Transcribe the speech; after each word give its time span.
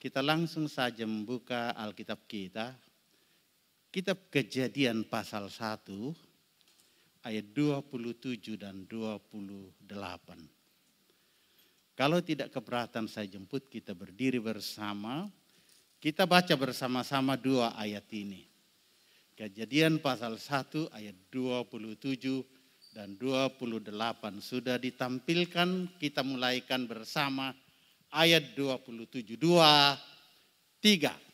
Kita 0.00 0.24
langsung 0.24 0.64
saja 0.64 1.04
membuka 1.04 1.76
Alkitab 1.76 2.24
kita. 2.24 2.72
Kitab 3.92 4.32
Kejadian 4.32 5.04
pasal 5.04 5.52
1 5.52 7.28
ayat 7.28 7.46
27 7.52 8.56
dan 8.56 8.88
28. 8.88 9.84
Kalau 11.92 12.24
tidak 12.24 12.48
keberatan 12.48 13.12
saya 13.12 13.28
jemput 13.28 13.68
kita 13.68 13.92
berdiri 13.92 14.40
bersama. 14.40 15.28
Kita 16.00 16.24
baca 16.24 16.56
bersama-sama 16.56 17.36
dua 17.36 17.76
ayat 17.76 18.08
ini. 18.16 18.48
Kejadian 19.36 20.00
pasal 20.00 20.40
1 20.40 20.96
ayat 20.96 21.16
27 21.28 22.96
dan 22.96 23.20
28 23.20 23.84
sudah 24.40 24.80
ditampilkan 24.80 26.00
kita 26.00 26.24
mulaikan 26.24 26.88
bersama 26.88 27.52
ayat 28.14 28.54
27 28.54 29.38
2 29.38 29.38
3 29.38 31.30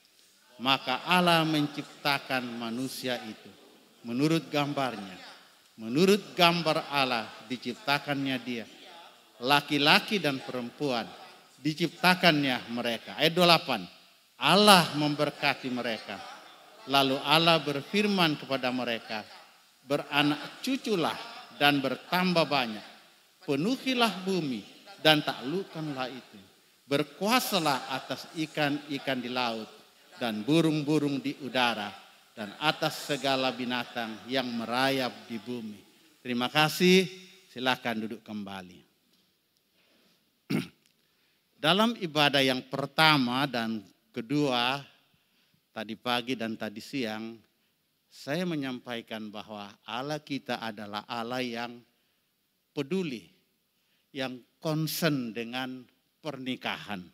maka 0.60 1.04
Allah 1.04 1.44
menciptakan 1.44 2.44
manusia 2.56 3.20
itu 3.28 3.50
menurut 4.06 4.48
gambarnya. 4.48 5.18
Menurut 5.76 6.32
gambar 6.32 6.88
Allah 6.88 7.28
diciptakannya 7.52 8.36
dia. 8.40 8.64
Laki-laki 9.44 10.16
dan 10.16 10.40
perempuan 10.40 11.04
diciptakannya 11.60 12.72
mereka. 12.72 13.20
Ayat 13.20 13.36
28 13.36 14.40
Allah 14.40 14.96
memberkati 14.96 15.68
mereka. 15.68 16.16
Lalu 16.88 17.20
Allah 17.20 17.60
berfirman 17.60 18.40
kepada 18.40 18.72
mereka 18.72 19.20
beranak 19.84 20.64
cuculah 20.64 21.18
dan 21.60 21.84
bertambah 21.84 22.48
banyak. 22.48 22.86
Penuhilah 23.44 24.24
bumi 24.24 24.64
dan 25.04 25.20
taklukkanlah 25.20 26.08
itu. 26.08 26.40
Berkuasalah 26.86 27.90
atas 27.90 28.30
ikan-ikan 28.38 29.18
di 29.18 29.26
laut 29.26 29.66
dan 30.22 30.46
burung-burung 30.46 31.18
di 31.18 31.34
udara 31.42 31.90
dan 32.30 32.54
atas 32.62 33.10
segala 33.10 33.50
binatang 33.50 34.14
yang 34.30 34.46
merayap 34.46 35.26
di 35.26 35.34
bumi. 35.42 35.82
Terima 36.22 36.46
kasih, 36.46 37.10
silakan 37.50 38.06
duduk 38.06 38.22
kembali. 38.22 38.80
Dalam 41.66 41.98
ibadah 41.98 42.38
yang 42.38 42.62
pertama 42.70 43.50
dan 43.50 43.82
kedua, 44.14 44.78
tadi 45.74 45.98
pagi 45.98 46.38
dan 46.38 46.54
tadi 46.54 46.78
siang, 46.78 47.34
saya 48.06 48.46
menyampaikan 48.46 49.26
bahwa 49.26 49.74
Allah 49.82 50.22
kita 50.22 50.62
adalah 50.62 51.02
Allah 51.10 51.42
yang 51.42 51.82
peduli, 52.70 53.26
yang 54.14 54.38
concern 54.62 55.34
dengan 55.34 55.95
pernikahan. 56.26 57.06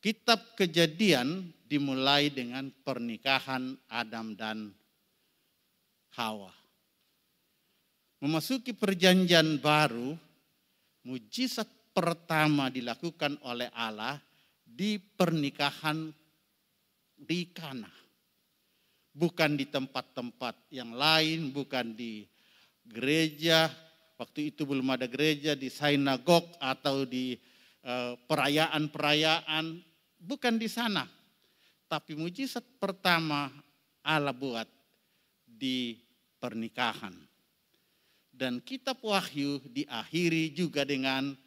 Kitab 0.00 0.56
Kejadian 0.56 1.52
dimulai 1.68 2.32
dengan 2.32 2.72
pernikahan 2.72 3.76
Adam 3.92 4.32
dan 4.32 4.72
Hawa. 6.16 6.52
Memasuki 8.24 8.72
perjanjian 8.72 9.60
baru, 9.60 10.16
mujizat 11.04 11.68
pertama 11.92 12.72
dilakukan 12.72 13.36
oleh 13.44 13.68
Allah 13.76 14.16
di 14.64 14.96
pernikahan 14.96 16.08
di 17.20 17.52
Kana 17.52 18.04
bukan 19.14 19.54
di 19.54 19.70
tempat-tempat 19.70 20.74
yang 20.74 20.92
lain, 20.92 21.54
bukan 21.54 21.94
di 21.94 22.26
gereja. 22.82 23.70
Waktu 24.14 24.54
itu 24.54 24.62
belum 24.62 24.94
ada 24.94 25.10
gereja 25.10 25.58
di 25.58 25.66
sinagog 25.66 26.46
atau 26.62 27.02
di 27.02 27.34
eh, 27.82 28.14
perayaan-perayaan, 28.14 29.82
bukan 30.22 30.54
di 30.54 30.70
sana. 30.70 31.02
Tapi 31.90 32.14
mujizat 32.14 32.62
pertama 32.78 33.50
Allah 34.06 34.34
buat 34.34 34.66
di 35.44 35.98
pernikahan. 36.38 37.14
Dan 38.34 38.58
kitab 38.62 38.98
Wahyu 39.02 39.62
diakhiri 39.70 40.50
juga 40.50 40.82
dengan 40.82 41.38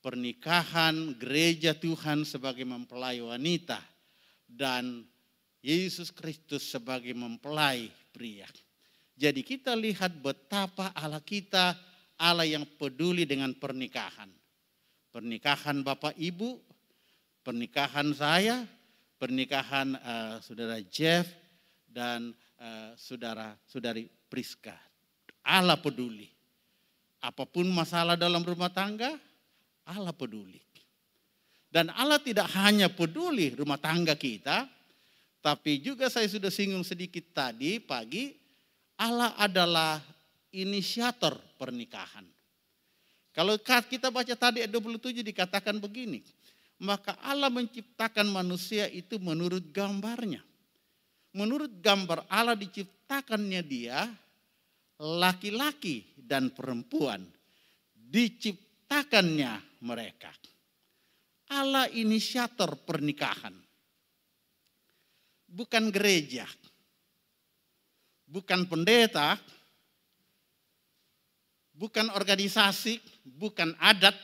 pernikahan 0.00 1.12
gereja 1.18 1.76
Tuhan 1.76 2.24
sebagai 2.24 2.64
mempelai 2.64 3.20
wanita 3.20 3.82
dan 4.48 5.04
Yesus 5.60 6.14
Kristus 6.14 6.62
sebagai 6.62 7.12
mempelai 7.12 7.90
pria. 8.14 8.48
Jadi 9.16 9.40
kita 9.40 9.72
lihat 9.72 10.12
betapa 10.20 10.92
Allah 10.92 11.24
kita 11.24 11.72
Allah 12.20 12.44
yang 12.44 12.68
peduli 12.76 13.24
dengan 13.24 13.52
pernikahan. 13.56 14.28
Pernikahan 15.08 15.80
Bapak 15.80 16.12
Ibu, 16.20 16.60
pernikahan 17.40 18.12
saya, 18.12 18.68
pernikahan 19.16 19.96
uh, 19.96 20.36
saudara 20.44 20.76
Jeff 20.84 21.24
dan 21.88 22.36
uh, 22.60 22.92
saudara 23.00 23.56
saudari 23.64 24.04
Priska. 24.28 24.76
Allah 25.40 25.80
peduli. 25.80 26.28
Apa 27.24 27.48
pun 27.48 27.64
masalah 27.72 28.20
dalam 28.20 28.44
rumah 28.44 28.68
tangga, 28.68 29.16
Allah 29.88 30.12
peduli. 30.12 30.60
Dan 31.72 31.88
Allah 31.92 32.20
tidak 32.20 32.52
hanya 32.56 32.92
peduli 32.92 33.52
rumah 33.56 33.80
tangga 33.80 34.12
kita, 34.12 34.68
tapi 35.40 35.80
juga 35.80 36.08
saya 36.08 36.28
sudah 36.28 36.48
singgung 36.52 36.84
sedikit 36.84 37.24
tadi 37.32 37.80
pagi, 37.80 38.45
Allah 38.96 39.36
adalah 39.36 40.00
inisiator 40.52 41.36
pernikahan. 41.60 42.24
Kalau 43.36 43.60
kita 43.60 44.08
baca 44.08 44.32
tadi 44.32 44.64
ayat 44.64 44.72
27 44.72 45.20
dikatakan 45.20 45.76
begini, 45.76 46.24
maka 46.80 47.20
Allah 47.20 47.52
menciptakan 47.52 48.32
manusia 48.32 48.88
itu 48.88 49.20
menurut 49.20 49.68
gambarnya. 49.68 50.40
Menurut 51.36 51.68
gambar 51.84 52.24
Allah 52.32 52.56
diciptakannya 52.56 53.60
dia 53.60 54.08
laki-laki 54.96 56.16
dan 56.16 56.48
perempuan. 56.56 57.20
Diciptakannya 57.92 59.84
mereka. 59.84 60.32
Allah 61.52 61.92
inisiator 61.92 62.80
pernikahan 62.88 63.66
bukan 65.56 65.88
gereja, 65.88 66.44
bukan 68.26 68.66
pendeta, 68.66 69.38
bukan 71.72 72.10
organisasi, 72.10 72.98
bukan 73.38 73.74
adat, 73.78 74.14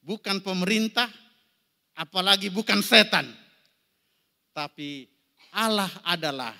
bukan 0.00 0.40
pemerintah, 0.40 1.08
apalagi 1.96 2.48
bukan 2.48 2.80
setan. 2.80 3.28
Tapi 4.56 5.04
Allah 5.56 5.92
adalah 6.04 6.52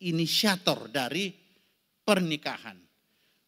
inisiator 0.00 0.88
dari 0.88 1.32
pernikahan. 2.02 2.76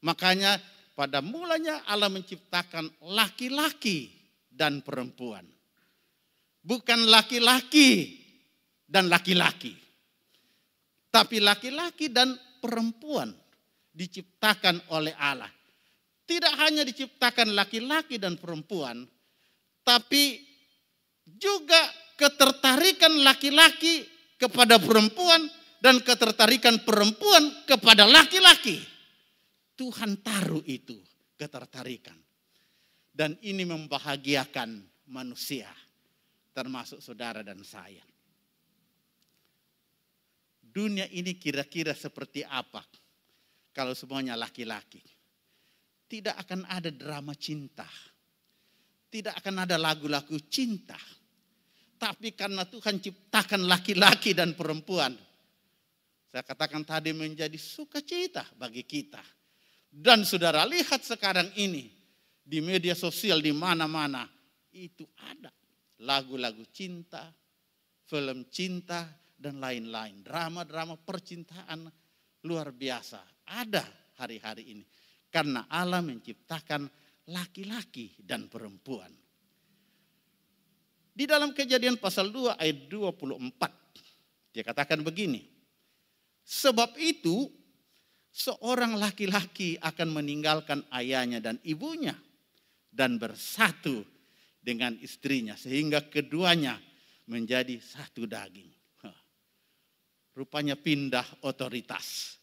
Makanya 0.05 0.61
pada 0.93 1.25
mulanya 1.25 1.83
Allah 1.89 2.13
menciptakan 2.13 2.87
laki-laki 3.17 4.13
dan 4.53 4.85
perempuan. 4.85 5.43
Bukan 6.65 7.09
laki-laki 7.09 8.21
dan 8.89 9.09
laki-laki. 9.09 9.84
Tapi 11.15 11.39
laki-laki 11.39 12.11
dan 12.11 12.35
perempuan 12.59 13.31
diciptakan 13.95 14.91
oleh 14.91 15.15
Allah. 15.15 15.47
Tidak 16.27 16.55
hanya 16.59 16.83
diciptakan 16.83 17.55
laki-laki 17.55 18.19
dan 18.19 18.35
perempuan, 18.35 19.07
tapi 19.87 20.43
juga 21.23 21.79
ketertarikan 22.19 23.23
laki-laki 23.23 24.03
kepada 24.35 24.83
perempuan 24.83 25.47
dan 25.79 26.03
ketertarikan 26.03 26.83
perempuan 26.83 27.63
kepada 27.63 28.11
laki-laki. 28.11 28.83
Tuhan 29.79 30.19
taruh 30.19 30.67
itu 30.67 30.99
ketertarikan. 31.39 32.19
Dan 33.15 33.39
ini 33.47 33.63
membahagiakan 33.63 34.83
manusia, 35.07 35.71
termasuk 36.51 36.99
saudara 36.99 37.47
dan 37.47 37.63
saya 37.63 38.03
dunia 40.75 41.07
ini 41.15 41.39
kira-kira 41.39 41.95
seperti 41.95 42.43
apa 42.43 42.83
kalau 43.71 43.95
semuanya 43.95 44.35
laki-laki. 44.35 44.99
Tidak 46.11 46.35
akan 46.35 46.67
ada 46.67 46.91
drama 46.91 47.33
cinta. 47.39 47.87
Tidak 49.07 49.31
akan 49.31 49.63
ada 49.63 49.79
lagu-lagu 49.79 50.35
cinta. 50.51 50.99
Tapi 51.95 52.35
karena 52.35 52.67
Tuhan 52.67 52.99
ciptakan 52.99 53.71
laki-laki 53.71 54.35
dan 54.35 54.59
perempuan. 54.59 55.15
Saya 56.35 56.43
katakan 56.43 56.83
tadi 56.83 57.15
menjadi 57.15 57.55
sukacita 57.55 58.43
bagi 58.59 58.83
kita. 58.83 59.23
Dan 59.95 60.27
saudara 60.27 60.67
lihat 60.67 61.07
sekarang 61.07 61.55
ini 61.55 61.87
di 62.43 62.59
media 62.59 62.99
sosial 62.99 63.39
di 63.39 63.55
mana-mana 63.55 64.27
itu 64.75 65.07
ada 65.31 65.55
lagu-lagu 66.03 66.67
cinta, 66.75 67.31
film 68.11 68.51
cinta, 68.51 69.07
dan 69.45 69.61
lain-lain. 69.61 70.25
Drama-drama 70.25 70.97
percintaan 70.97 71.85
luar 72.49 72.73
biasa. 72.73 73.21
Ada 73.45 73.85
hari-hari 74.17 74.73
ini. 74.73 74.85
Karena 75.29 75.69
Allah 75.69 76.01
menciptakan 76.01 76.89
laki-laki 77.29 78.17
dan 78.17 78.49
perempuan. 78.49 79.13
Di 81.15 81.29
dalam 81.29 81.53
kejadian 81.53 82.01
pasal 82.01 82.33
2 82.33 82.57
ayat 82.57 82.89
24. 82.89 84.57
Dia 84.57 84.65
katakan 84.65 85.05
begini. 85.05 85.45
Sebab 86.45 86.97
itu 86.97 87.49
seorang 88.33 88.97
laki-laki 88.97 89.79
akan 89.79 90.09
meninggalkan 90.11 90.83
ayahnya 90.91 91.39
dan 91.39 91.57
ibunya 91.63 92.17
dan 92.91 93.17
bersatu 93.19 94.05
dengan 94.59 94.97
istrinya 95.01 95.55
sehingga 95.55 96.07
keduanya 96.09 96.79
menjadi 97.31 97.81
satu 97.81 98.29
daging. 98.29 98.84
Rupanya 100.35 100.75
pindah 100.75 101.47
otoritas. 101.47 102.39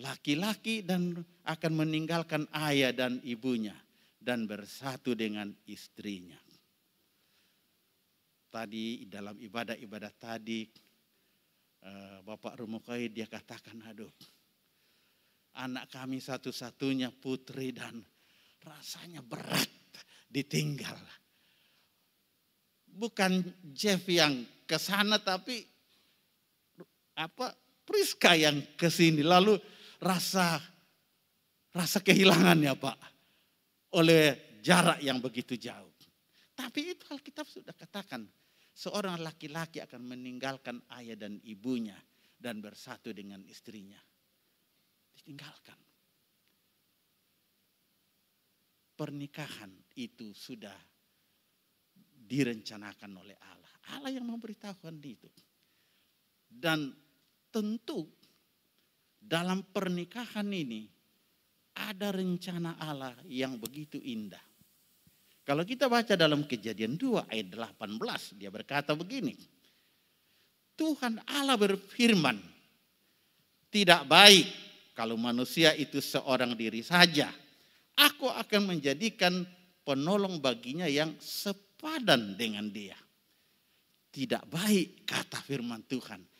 Laki-laki 0.00 0.82
dan 0.82 1.14
akan 1.46 1.72
meninggalkan 1.86 2.50
ayah 2.50 2.90
dan 2.90 3.22
ibunya 3.22 3.76
dan 4.18 4.48
bersatu 4.48 5.12
dengan 5.12 5.52
istrinya. 5.68 6.40
Tadi 8.48 9.06
dalam 9.06 9.36
ibadah-ibadah 9.38 10.12
tadi 10.16 10.66
eh, 11.84 12.18
Bapak 12.24 12.58
Rumukai 12.58 13.12
dia 13.12 13.28
katakan 13.28 13.84
aduh 13.84 14.10
anak 15.54 15.90
kami 15.92 16.18
satu-satunya 16.18 17.14
putri 17.14 17.70
dan 17.70 18.02
rasanya 18.64 19.22
berat 19.22 19.70
ditinggal. 20.26 20.98
Bukan 22.94 23.42
Jeff 23.74 24.06
yang 24.06 24.46
ke 24.66 24.78
sana 24.78 25.18
tapi 25.18 25.73
apa 27.14 27.54
Priska 27.84 28.34
yang 28.34 28.64
ke 28.74 28.88
sini 28.88 29.20
lalu 29.20 29.60
rasa 30.00 30.56
rasa 31.74 31.98
kehilangan 32.00 32.58
ya 32.62 32.74
Pak 32.74 32.98
oleh 33.94 34.56
jarak 34.64 34.98
yang 35.04 35.20
begitu 35.20 35.54
jauh. 35.60 35.92
Tapi 36.54 36.94
itu 36.94 37.04
Alkitab 37.10 37.50
sudah 37.50 37.74
katakan 37.74 38.22
seorang 38.70 39.18
laki-laki 39.20 39.82
akan 39.82 40.02
meninggalkan 40.06 40.78
ayah 41.02 41.18
dan 41.18 41.42
ibunya 41.42 41.98
dan 42.38 42.62
bersatu 42.62 43.10
dengan 43.10 43.42
istrinya. 43.44 43.98
Ditinggalkan. 45.14 45.78
Pernikahan 48.94 49.74
itu 49.98 50.30
sudah 50.30 50.78
direncanakan 52.14 53.10
oleh 53.18 53.34
Allah. 53.42 53.74
Allah 53.98 54.10
yang 54.14 54.30
memberitahukan 54.30 54.94
itu. 55.02 55.26
Dan 56.46 56.94
tentu 57.54 58.10
dalam 59.22 59.62
pernikahan 59.62 60.50
ini 60.50 60.90
ada 61.78 62.10
rencana 62.10 62.74
Allah 62.82 63.14
yang 63.30 63.54
begitu 63.62 64.02
indah. 64.02 64.42
Kalau 65.46 65.62
kita 65.62 65.86
baca 65.86 66.18
dalam 66.18 66.48
kejadian 66.50 66.98
2 66.98 67.30
ayat 67.30 67.46
18, 67.78 68.40
dia 68.40 68.50
berkata 68.50 68.96
begini. 68.98 69.38
Tuhan 70.74 71.22
Allah 71.30 71.54
berfirman, 71.54 72.40
tidak 73.70 74.02
baik 74.10 74.48
kalau 74.98 75.14
manusia 75.14 75.70
itu 75.78 76.02
seorang 76.02 76.58
diri 76.58 76.82
saja. 76.82 77.30
Aku 77.94 78.26
akan 78.26 78.74
menjadikan 78.74 79.46
penolong 79.86 80.42
baginya 80.42 80.90
yang 80.90 81.14
sepadan 81.22 82.34
dengan 82.34 82.66
dia. 82.72 82.98
Tidak 84.10 84.50
baik 84.50 85.06
kata 85.06 85.38
firman 85.44 85.86
Tuhan. 85.86 86.33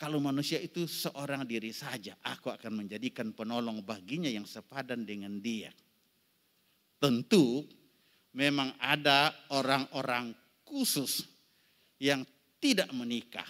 Kalau 0.00 0.16
manusia 0.16 0.56
itu 0.56 0.88
seorang 0.88 1.44
diri 1.44 1.76
saja, 1.76 2.16
aku 2.24 2.48
akan 2.48 2.72
menjadikan 2.72 3.36
penolong 3.36 3.84
baginya 3.84 4.32
yang 4.32 4.48
sepadan 4.48 5.04
dengan 5.04 5.36
dia. 5.44 5.68
Tentu 6.96 7.68
memang 8.32 8.72
ada 8.80 9.28
orang-orang 9.52 10.32
khusus 10.64 11.28
yang 12.00 12.24
tidak 12.56 12.88
menikah. 12.96 13.44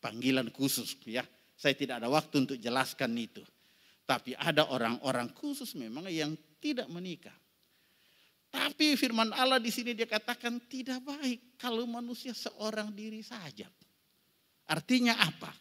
Panggilan 0.00 0.48
khusus 0.48 0.96
ya. 1.04 1.20
Saya 1.52 1.76
tidak 1.76 2.00
ada 2.00 2.08
waktu 2.08 2.48
untuk 2.48 2.56
jelaskan 2.56 3.12
itu. 3.20 3.44
Tapi 4.08 4.32
ada 4.40 4.72
orang-orang 4.72 5.28
khusus 5.36 5.76
memang 5.76 6.08
yang 6.08 6.32
tidak 6.64 6.88
menikah. 6.88 7.36
Tapi 8.48 8.96
firman 8.96 9.36
Allah 9.36 9.60
di 9.60 9.68
sini 9.68 9.92
dia 9.92 10.08
katakan 10.08 10.64
tidak 10.64 11.04
baik 11.04 11.60
kalau 11.60 11.84
manusia 11.84 12.32
seorang 12.32 12.88
diri 12.88 13.20
saja. 13.20 13.68
Artinya 14.64 15.20
apa? 15.20 15.52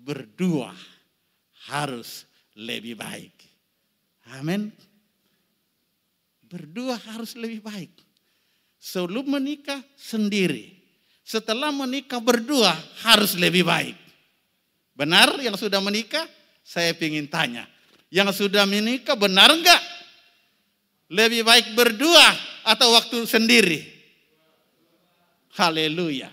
Berdua 0.00 0.72
harus 1.68 2.24
lebih 2.56 2.96
baik. 2.96 3.36
Amin. 4.40 4.72
Berdua 6.48 6.98
harus 6.98 7.36
lebih 7.36 7.62
baik. 7.62 7.92
Sebelum 8.80 9.28
menikah 9.28 9.84
sendiri. 9.94 10.80
Setelah 11.20 11.70
menikah 11.70 12.18
berdua 12.18 12.74
harus 13.06 13.38
lebih 13.38 13.62
baik. 13.62 13.94
Benar 14.96 15.38
yang 15.38 15.54
sudah 15.54 15.78
menikah? 15.78 16.26
Saya 16.64 16.96
ingin 16.96 17.30
tanya. 17.30 17.68
Yang 18.10 18.42
sudah 18.44 18.66
menikah 18.66 19.14
benar 19.14 19.52
enggak? 19.52 19.78
Lebih 21.06 21.46
baik 21.46 21.78
berdua 21.78 22.26
atau 22.66 22.98
waktu 22.98 23.22
sendiri? 23.30 23.80
Haleluya. 25.54 26.30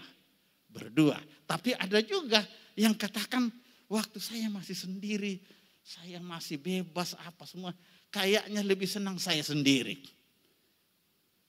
Berdua. 0.69 1.17
Tapi 1.45 1.77
ada 1.77 2.01
juga 2.01 2.41
yang 2.77 2.93
katakan 2.93 3.49
waktu 3.89 4.21
saya 4.21 4.47
masih 4.53 4.77
sendiri, 4.77 5.41
saya 5.81 6.21
masih 6.21 6.61
bebas 6.61 7.17
apa 7.25 7.43
semua, 7.49 7.73
kayaknya 8.13 8.61
lebih 8.61 8.85
senang 8.85 9.17
saya 9.17 9.41
sendiri. 9.41 9.97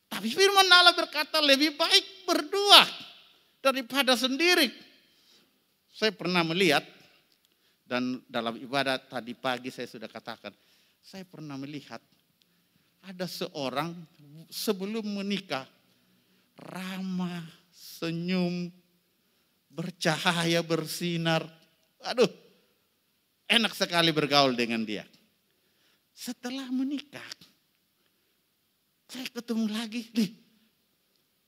Tapi 0.08 0.32
firman 0.32 0.64
Allah 0.72 0.96
berkata 0.96 1.36
lebih 1.44 1.76
baik 1.76 2.24
berdua 2.24 2.80
daripada 3.60 4.16
sendiri. 4.16 4.72
Saya 5.92 6.16
pernah 6.16 6.40
melihat 6.40 6.80
dan 7.84 8.24
dalam 8.24 8.56
ibadah 8.56 8.96
tadi 8.96 9.36
pagi 9.36 9.68
saya 9.68 9.84
sudah 9.84 10.08
katakan, 10.08 10.56
saya 11.04 11.28
pernah 11.28 11.60
melihat 11.60 12.00
ada 13.04 13.28
seorang 13.28 13.92
sebelum 14.48 15.04
menikah 15.04 15.68
ramah, 16.56 17.44
senyum, 17.68 18.72
bercahaya, 19.78 20.58
bersinar. 20.66 21.46
Aduh, 22.02 22.26
enak 23.46 23.78
sekali 23.78 24.10
bergaul 24.10 24.58
dengan 24.58 24.82
dia. 24.82 25.06
Setelah 26.10 26.66
menikah, 26.74 27.30
saya 29.06 29.30
ketemu 29.30 29.70
lagi. 29.70 30.10
Nih, 30.18 30.34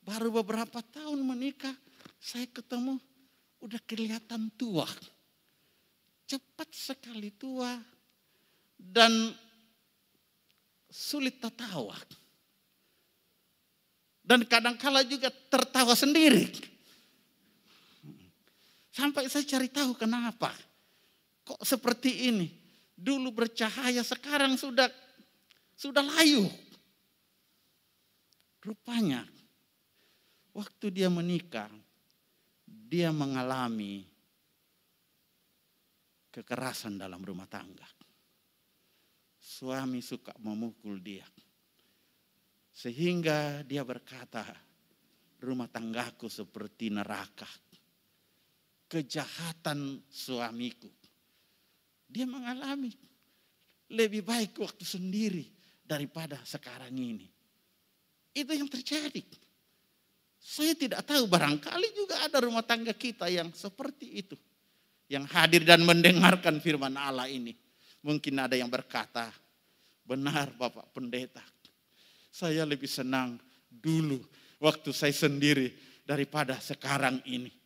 baru 0.07 0.31
beberapa 0.31 0.79
tahun 0.79 1.19
menikah, 1.27 1.75
saya 2.23 2.47
ketemu 2.47 3.03
udah 3.59 3.83
kelihatan 3.83 4.47
tua. 4.55 4.87
Cepat 6.31 6.71
sekali 6.71 7.35
tua 7.35 7.75
dan 8.79 9.35
sulit 10.87 11.43
tertawa. 11.43 11.99
Dan 14.23 14.47
kadang-kala 14.47 15.03
juga 15.03 15.35
tertawa 15.51 15.99
sendiri. 15.99 16.47
Sampai 18.91 19.31
saya 19.31 19.47
cari 19.47 19.71
tahu 19.71 19.95
kenapa. 19.95 20.51
Kok 21.47 21.63
seperti 21.63 22.27
ini? 22.27 22.51
Dulu 22.99 23.31
bercahaya, 23.33 24.03
sekarang 24.03 24.59
sudah 24.59 24.91
sudah 25.79 26.05
layu. 26.05 26.45
Rupanya 28.61 29.25
waktu 30.53 30.93
dia 30.93 31.09
menikah, 31.09 31.71
dia 32.67 33.09
mengalami 33.15 34.05
kekerasan 36.29 37.01
dalam 37.01 37.25
rumah 37.25 37.49
tangga. 37.49 37.89
Suami 39.41 40.05
suka 40.05 40.37
memukul 40.45 41.01
dia. 41.01 41.25
Sehingga 42.71 43.65
dia 43.65 43.81
berkata, 43.81 44.45
rumah 45.41 45.73
tanggaku 45.73 46.29
seperti 46.29 46.93
neraka 46.93 47.49
kejahatan 48.91 50.03
suamiku. 50.11 50.91
Dia 52.11 52.27
mengalami 52.27 52.91
lebih 53.95 54.27
baik 54.27 54.59
waktu 54.59 54.83
sendiri 54.83 55.47
daripada 55.87 56.43
sekarang 56.43 56.91
ini. 56.99 57.31
Itu 58.35 58.51
yang 58.51 58.67
terjadi. 58.67 59.23
Saya 60.41 60.75
tidak 60.75 61.07
tahu 61.07 61.31
barangkali 61.31 61.89
juga 61.95 62.27
ada 62.27 62.43
rumah 62.43 62.67
tangga 62.67 62.91
kita 62.91 63.31
yang 63.31 63.55
seperti 63.55 64.27
itu. 64.27 64.37
Yang 65.07 65.25
hadir 65.35 65.63
dan 65.63 65.87
mendengarkan 65.87 66.59
firman 66.59 66.99
Allah 66.99 67.31
ini. 67.31 67.55
Mungkin 68.03 68.35
ada 68.39 68.59
yang 68.59 68.71
berkata, 68.71 69.31
benar 70.03 70.51
Bapak 70.59 70.91
Pendeta. 70.91 71.43
Saya 72.31 72.63
lebih 72.67 72.89
senang 72.89 73.39
dulu 73.69 74.23
waktu 74.63 74.91
saya 74.91 75.15
sendiri 75.15 75.71
daripada 76.07 76.59
sekarang 76.59 77.23
ini. 77.27 77.60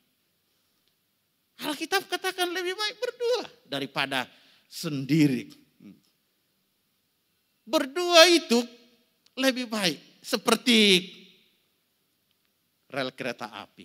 Alkitab 1.62 2.10
katakan 2.10 2.50
lebih 2.50 2.74
baik 2.74 2.96
berdua 2.98 3.42
daripada 3.70 4.26
sendiri. 4.66 5.52
Berdua 7.64 8.26
itu 8.28 8.58
lebih 9.38 9.70
baik. 9.70 10.00
seperti 10.24 11.04
rel 12.88 13.12
kereta 13.12 13.52
api. 13.60 13.84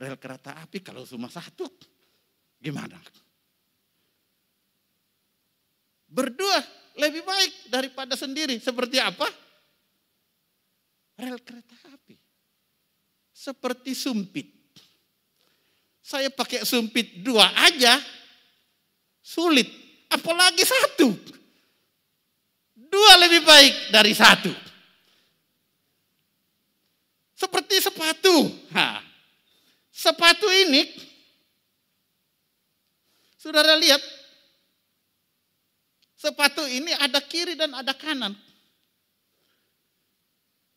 Rel 0.00 0.16
kereta 0.16 0.56
api 0.56 0.80
kalau 0.80 1.04
cuma 1.04 1.28
satu, 1.28 1.68
gimana? 2.56 2.96
Berdua 6.08 6.56
lebih 6.96 7.20
baik 7.28 7.68
daripada 7.68 8.16
sendiri. 8.16 8.56
Seperti 8.56 8.96
apa? 8.96 9.28
Rel 11.20 11.36
kereta 11.44 11.76
api. 11.92 12.16
Seperti 13.36 13.92
sumpit. 13.92 14.55
Saya 16.06 16.30
pakai 16.30 16.62
sumpit 16.62 17.18
dua 17.18 17.50
aja, 17.66 17.98
sulit. 19.18 19.66
Apalagi 20.06 20.62
satu. 20.62 21.10
Dua 22.78 23.12
lebih 23.26 23.42
baik 23.42 23.90
dari 23.90 24.14
satu. 24.14 24.54
Seperti 27.34 27.82
sepatu. 27.82 28.46
Ha. 28.70 29.02
Sepatu 29.90 30.46
ini, 30.46 30.86
saudara 33.34 33.74
lihat, 33.74 33.98
sepatu 36.14 36.62
ini 36.70 36.94
ada 37.02 37.18
kiri 37.18 37.58
dan 37.58 37.74
ada 37.74 37.90
kanan. 37.98 38.30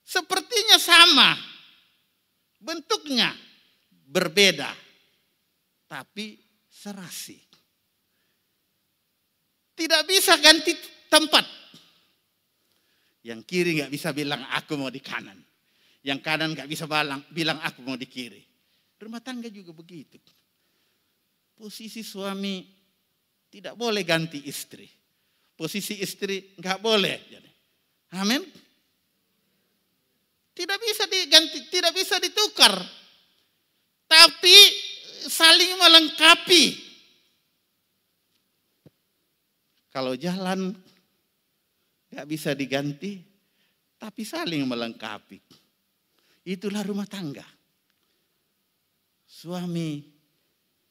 Sepertinya 0.01 0.81
sama, 0.81 1.38
bentuknya 2.57 3.29
berbeda, 4.09 4.88
tapi 5.89 6.38
serasi. 6.69 7.41
Tidak 9.74 10.01
bisa 10.05 10.38
ganti 10.38 10.77
tempat. 11.10 11.46
Yang 13.25 13.41
kiri 13.50 13.81
nggak 13.81 13.91
bisa 13.91 14.13
bilang 14.13 14.46
aku 14.53 14.77
mau 14.77 14.93
di 14.93 15.01
kanan. 15.01 15.41
Yang 16.05 16.19
kanan 16.22 16.53
nggak 16.53 16.69
bisa 16.69 16.86
bilang, 16.86 17.25
bilang 17.34 17.58
aku 17.65 17.81
mau 17.81 17.98
di 17.98 18.05
kiri. 18.05 18.39
Rumah 19.01 19.19
tangga 19.24 19.50
juga 19.50 19.74
begitu. 19.74 20.22
Posisi 21.58 22.05
suami 22.05 22.63
tidak 23.50 23.74
boleh 23.75 24.05
ganti 24.05 24.46
istri. 24.46 24.88
Posisi 25.58 26.00
istri 26.00 26.55
nggak 26.55 26.79
boleh. 26.79 27.17
Amin. 28.15 28.43
Tidak 30.55 30.79
bisa 30.84 31.08
diganti, 31.08 31.72
tidak 31.72 31.96
bisa 31.96 32.19
ditukar. 32.19 32.75
Tapi 34.10 34.58
saling 35.28 35.76
melengkapi. 35.76 36.64
Kalau 39.90 40.14
jalan 40.16 40.72
nggak 42.14 42.28
bisa 42.30 42.54
diganti, 42.54 43.20
tapi 44.00 44.22
saling 44.24 44.64
melengkapi. 44.64 45.42
Itulah 46.48 46.86
rumah 46.86 47.10
tangga. 47.10 47.46
Suami 49.30 50.02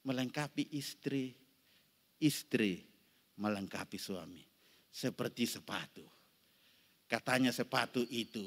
melengkapi 0.04 0.76
istri, 0.76 1.32
istri 2.20 2.84
melengkapi 3.38 3.98
suami. 3.98 4.44
Seperti 4.90 5.46
sepatu. 5.46 6.04
Katanya 7.08 7.54
sepatu 7.54 8.04
itu 8.12 8.44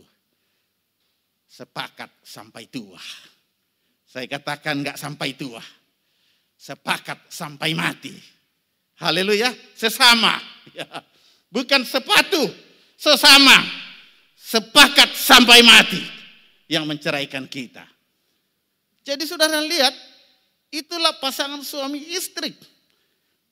sepakat 1.52 2.24
sampai 2.24 2.72
tua. 2.72 3.02
Saya 4.12 4.28
katakan 4.28 4.84
nggak 4.84 5.00
sampai 5.00 5.40
tua. 5.40 5.64
Sepakat 6.60 7.32
sampai 7.32 7.72
mati. 7.72 8.12
Haleluya, 9.00 9.56
sesama. 9.72 10.36
Ya. 10.76 10.84
Bukan 11.48 11.88
sepatu, 11.88 12.44
sesama. 13.00 13.56
Sepakat 14.36 15.16
sampai 15.16 15.64
mati 15.64 16.04
yang 16.68 16.84
menceraikan 16.84 17.48
kita. 17.48 17.88
Jadi 19.08 19.24
saudara 19.24 19.64
lihat, 19.64 19.96
itulah 20.76 21.16
pasangan 21.24 21.64
suami 21.64 22.12
istri. 22.12 22.52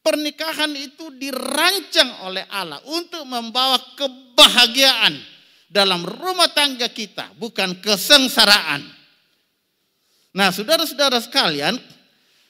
Pernikahan 0.03 0.75
itu 0.75 1.07
dirancang 1.15 2.27
oleh 2.27 2.43
Allah 2.51 2.83
untuk 2.83 3.23
membawa 3.23 3.79
kebahagiaan 3.95 5.15
dalam 5.71 6.03
rumah 6.03 6.51
tangga 6.51 6.91
kita, 6.91 7.31
bukan 7.39 7.79
kesengsaraan. 7.79 8.98
Nah, 10.29 10.53
saudara-saudara 10.53 11.17
sekalian, 11.17 11.79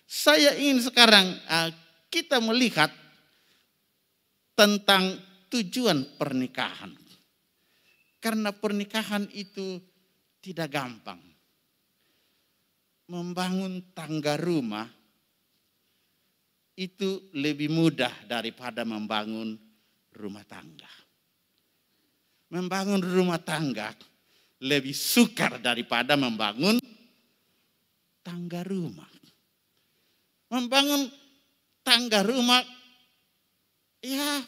saya 0.03 0.57
ingin 0.59 0.83
sekarang 0.83 1.31
uh, 1.47 1.71
kita 2.11 2.43
melihat 2.43 2.91
tentang 4.57 5.15
tujuan 5.47 6.03
pernikahan. 6.19 6.91
Karena 8.19 8.51
pernikahan 8.51 9.31
itu 9.31 9.79
tidak 10.43 10.75
gampang. 10.75 11.23
Membangun 13.07 13.95
tangga 13.95 14.35
rumah 14.35 14.85
itu 16.75 17.31
lebih 17.31 17.71
mudah 17.71 18.11
daripada 18.27 18.83
membangun 18.83 19.55
rumah 20.11 20.43
tangga. 20.43 20.91
Membangun 22.51 22.99
rumah 22.99 23.39
tangga 23.39 23.95
lebih 24.59 24.91
sukar 24.91 25.63
daripada 25.63 26.19
membangun 26.19 26.75
tangga 28.23 28.61
rumah. 28.65 29.09
Membangun 30.49 31.09
tangga 31.85 32.25
rumah 32.25 32.61
ya 34.01 34.41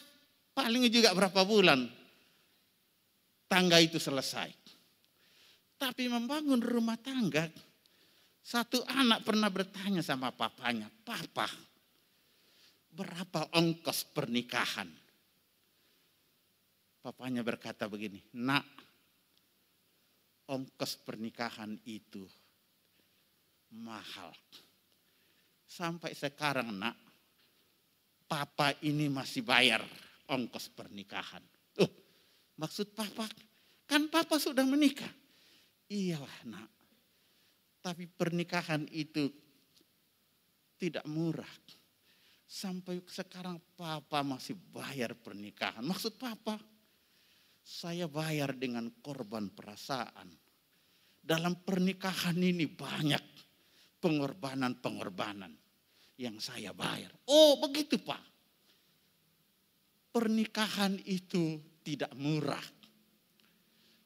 paling 0.52 0.88
juga 0.88 1.12
berapa 1.12 1.44
bulan 1.44 1.86
tangga 3.52 3.76
itu 3.80 4.00
selesai. 4.00 4.48
Tapi 5.76 6.06
membangun 6.06 6.62
rumah 6.62 6.94
tangga, 6.96 7.50
satu 8.40 8.86
anak 8.86 9.26
pernah 9.26 9.50
bertanya 9.50 9.98
sama 9.98 10.30
papanya, 10.30 10.86
Papa, 11.02 11.50
berapa 12.94 13.50
ongkos 13.58 14.06
pernikahan? 14.14 14.86
Papanya 17.02 17.42
berkata 17.42 17.90
begini, 17.90 18.22
nak, 18.38 18.62
ongkos 20.46 21.02
pernikahan 21.02 21.74
itu 21.82 22.22
mahal. 23.72 24.30
Sampai 25.64 26.12
sekarang 26.12 26.68
nak, 26.76 26.96
papa 28.28 28.76
ini 28.84 29.08
masih 29.08 29.40
bayar 29.40 29.80
ongkos 30.28 30.68
pernikahan. 30.72 31.40
Oh, 31.80 31.88
maksud 32.60 32.92
papa, 32.92 33.24
kan 33.88 34.08
papa 34.12 34.36
sudah 34.36 34.64
menikah. 34.68 35.08
Iyalah 35.88 36.38
nak, 36.48 36.68
tapi 37.80 38.08
pernikahan 38.08 38.84
itu 38.92 39.28
tidak 40.76 41.04
murah. 41.08 41.52
Sampai 42.44 43.00
sekarang 43.08 43.56
papa 43.76 44.20
masih 44.20 44.56
bayar 44.72 45.16
pernikahan. 45.16 45.80
Maksud 45.80 46.20
papa, 46.20 46.60
saya 47.64 48.04
bayar 48.10 48.52
dengan 48.52 48.92
korban 49.00 49.48
perasaan. 49.48 50.28
Dalam 51.22 51.64
pernikahan 51.64 52.36
ini 52.36 52.66
banyak 52.66 53.24
pengorbanan-pengorbanan 54.02 55.54
yang 56.18 56.36
saya 56.42 56.74
bayar. 56.74 57.14
Oh 57.30 57.62
begitu 57.62 58.02
Pak. 58.02 58.20
Pernikahan 60.12 60.98
itu 61.06 61.56
tidak 61.80 62.12
murah. 62.18 62.60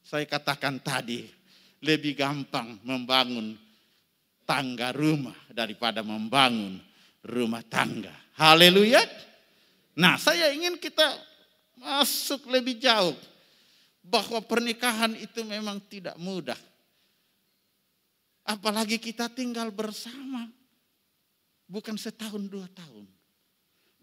Saya 0.07 0.23
katakan 0.23 0.79
tadi, 0.79 1.27
lebih 1.83 2.15
gampang 2.15 2.79
membangun 2.87 3.59
tangga 4.47 4.95
rumah 4.95 5.35
daripada 5.51 6.07
membangun 6.07 6.79
rumah 7.27 7.67
tangga. 7.67 8.15
Haleluya. 8.39 9.03
Nah 9.99 10.15
saya 10.15 10.55
ingin 10.55 10.79
kita 10.79 11.11
masuk 11.81 12.47
lebih 12.47 12.79
jauh. 12.79 13.17
Bahwa 14.07 14.39
pernikahan 14.39 15.19
itu 15.19 15.43
memang 15.43 15.83
tidak 15.91 16.15
mudah. 16.23 16.55
Apalagi 18.47 19.03
kita 19.03 19.27
tinggal 19.27 19.75
bersama. 19.75 20.47
Bukan 21.67 21.99
setahun 21.99 22.47
dua 22.47 22.71
tahun. 22.71 23.11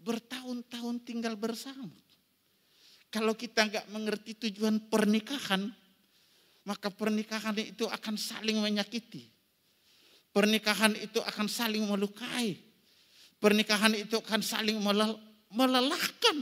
Bertahun-tahun 0.04 1.00
tinggal 1.00 1.32
bersama. 1.32 1.88
Kalau 3.08 3.32
kita 3.32 3.64
nggak 3.64 3.88
mengerti 3.88 4.36
tujuan 4.36 4.92
pernikahan, 4.92 5.64
maka 6.68 6.92
pernikahan 6.92 7.56
itu 7.56 7.88
akan 7.88 8.20
saling 8.20 8.60
menyakiti. 8.60 9.32
Pernikahan 10.28 10.92
itu 10.98 11.24
akan 11.24 11.46
saling 11.48 11.88
melukai. 11.88 12.60
Pernikahan 13.40 13.96
itu 13.96 14.20
akan 14.20 14.44
saling 14.44 14.76
melelahkan. 15.48 16.36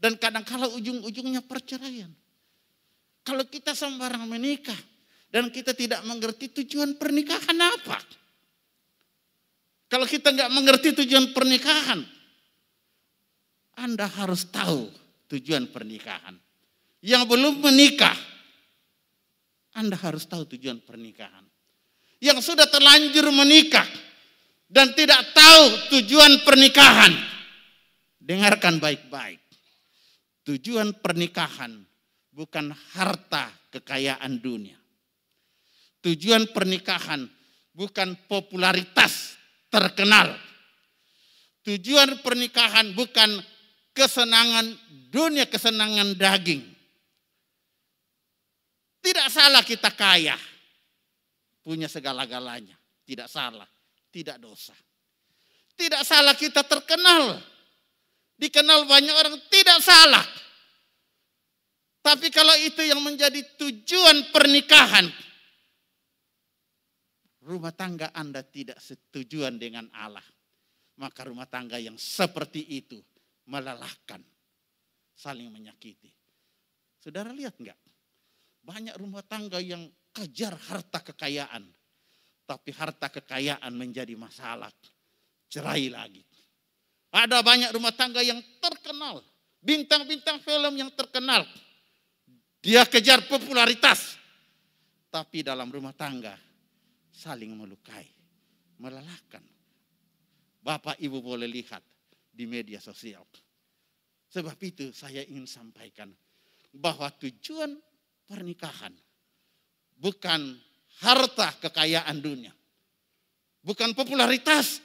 Dan 0.00 0.16
kadang-kala 0.16 0.72
ujung-ujungnya 0.72 1.44
perceraian. 1.44 2.08
Kalau 3.22 3.44
kita 3.44 3.76
sembarang 3.76 4.24
menikah 4.24 4.78
dan 5.32 5.48
kita 5.48 5.72
tidak 5.72 6.04
mengerti 6.04 6.52
tujuan 6.52 7.00
pernikahan 7.00 7.56
apa. 7.56 7.96
Kalau 9.88 10.04
kita 10.04 10.28
nggak 10.28 10.52
mengerti 10.52 10.92
tujuan 10.92 11.32
pernikahan, 11.32 12.04
Anda 13.80 14.04
harus 14.04 14.44
tahu 14.52 14.92
tujuan 15.32 15.72
pernikahan. 15.72 16.36
Yang 17.02 17.22
belum 17.34 17.54
menikah 17.64 18.14
Anda 19.72 19.96
harus 19.96 20.28
tahu 20.28 20.44
tujuan 20.52 20.84
pernikahan. 20.84 21.48
Yang 22.20 22.52
sudah 22.52 22.68
terlanjur 22.68 23.32
menikah 23.32 23.88
dan 24.68 24.92
tidak 24.92 25.32
tahu 25.32 25.96
tujuan 25.96 26.44
pernikahan, 26.44 27.12
dengarkan 28.20 28.78
baik-baik. 28.78 29.40
Tujuan 30.44 30.92
pernikahan 31.00 31.82
bukan 32.30 32.70
harta 32.94 33.48
kekayaan 33.72 34.38
dunia. 34.38 34.81
Tujuan 36.02 36.50
pernikahan 36.50 37.22
bukan 37.72 38.18
popularitas 38.26 39.38
terkenal. 39.70 40.34
Tujuan 41.62 42.18
pernikahan 42.26 42.90
bukan 42.90 43.38
kesenangan 43.94 44.66
dunia, 45.08 45.46
kesenangan 45.46 46.18
daging. 46.18 46.62
Tidak 49.02 49.26
salah 49.30 49.62
kita 49.62 49.94
kaya, 49.94 50.34
punya 51.62 51.86
segala-galanya. 51.86 52.74
Tidak 53.02 53.26
salah, 53.26 53.66
tidak 54.14 54.38
dosa. 54.38 54.74
Tidak 55.74 56.02
salah 56.06 56.38
kita 56.38 56.62
terkenal, 56.62 57.42
dikenal 58.38 58.86
banyak 58.86 59.14
orang, 59.14 59.34
tidak 59.50 59.82
salah. 59.82 60.22
Tapi 62.02 62.30
kalau 62.34 62.54
itu 62.58 62.82
yang 62.82 62.98
menjadi 63.02 63.42
tujuan 63.58 64.30
pernikahan, 64.34 65.06
rumah 67.46 67.74
tangga 67.74 68.14
Anda 68.14 68.46
tidak 68.46 68.78
setujuan 68.78 69.58
dengan 69.58 69.90
Allah. 69.94 70.24
Maka 71.00 71.26
rumah 71.26 71.48
tangga 71.48 71.80
yang 71.80 71.96
seperti 71.96 72.62
itu 72.78 73.00
melelahkan, 73.48 74.20
saling 75.16 75.48
menyakiti. 75.50 76.12
Saudara 77.02 77.34
lihat 77.34 77.58
enggak? 77.58 77.78
Banyak 78.62 78.94
rumah 78.94 79.26
tangga 79.26 79.58
yang 79.58 79.90
kejar 80.14 80.54
harta 80.54 81.02
kekayaan. 81.02 81.66
Tapi 82.46 82.70
harta 82.76 83.10
kekayaan 83.10 83.72
menjadi 83.74 84.14
masalah. 84.14 84.70
Cerai 85.50 85.90
lagi. 85.90 86.22
Ada 87.10 87.42
banyak 87.42 87.74
rumah 87.74 87.90
tangga 87.96 88.22
yang 88.22 88.38
terkenal. 88.62 89.24
Bintang-bintang 89.58 90.38
film 90.44 90.78
yang 90.78 90.90
terkenal. 90.94 91.42
Dia 92.62 92.86
kejar 92.86 93.26
popularitas. 93.26 94.20
Tapi 95.10 95.42
dalam 95.42 95.68
rumah 95.68 95.92
tangga 95.92 96.51
saling 97.12 97.52
melukai, 97.52 98.08
melelahkan. 98.80 99.44
Bapak 100.64 100.96
Ibu 100.96 101.20
boleh 101.20 101.46
lihat 101.46 101.84
di 102.32 102.48
media 102.48 102.80
sosial. 102.80 103.22
Sebab 104.32 104.56
itu 104.64 104.88
saya 104.96 105.20
ingin 105.28 105.44
sampaikan 105.44 106.08
bahwa 106.72 107.12
tujuan 107.20 107.76
pernikahan 108.24 108.96
bukan 110.00 110.56
harta 111.04 111.52
kekayaan 111.60 112.16
dunia. 112.24 112.52
Bukan 113.62 113.94
popularitas, 113.94 114.82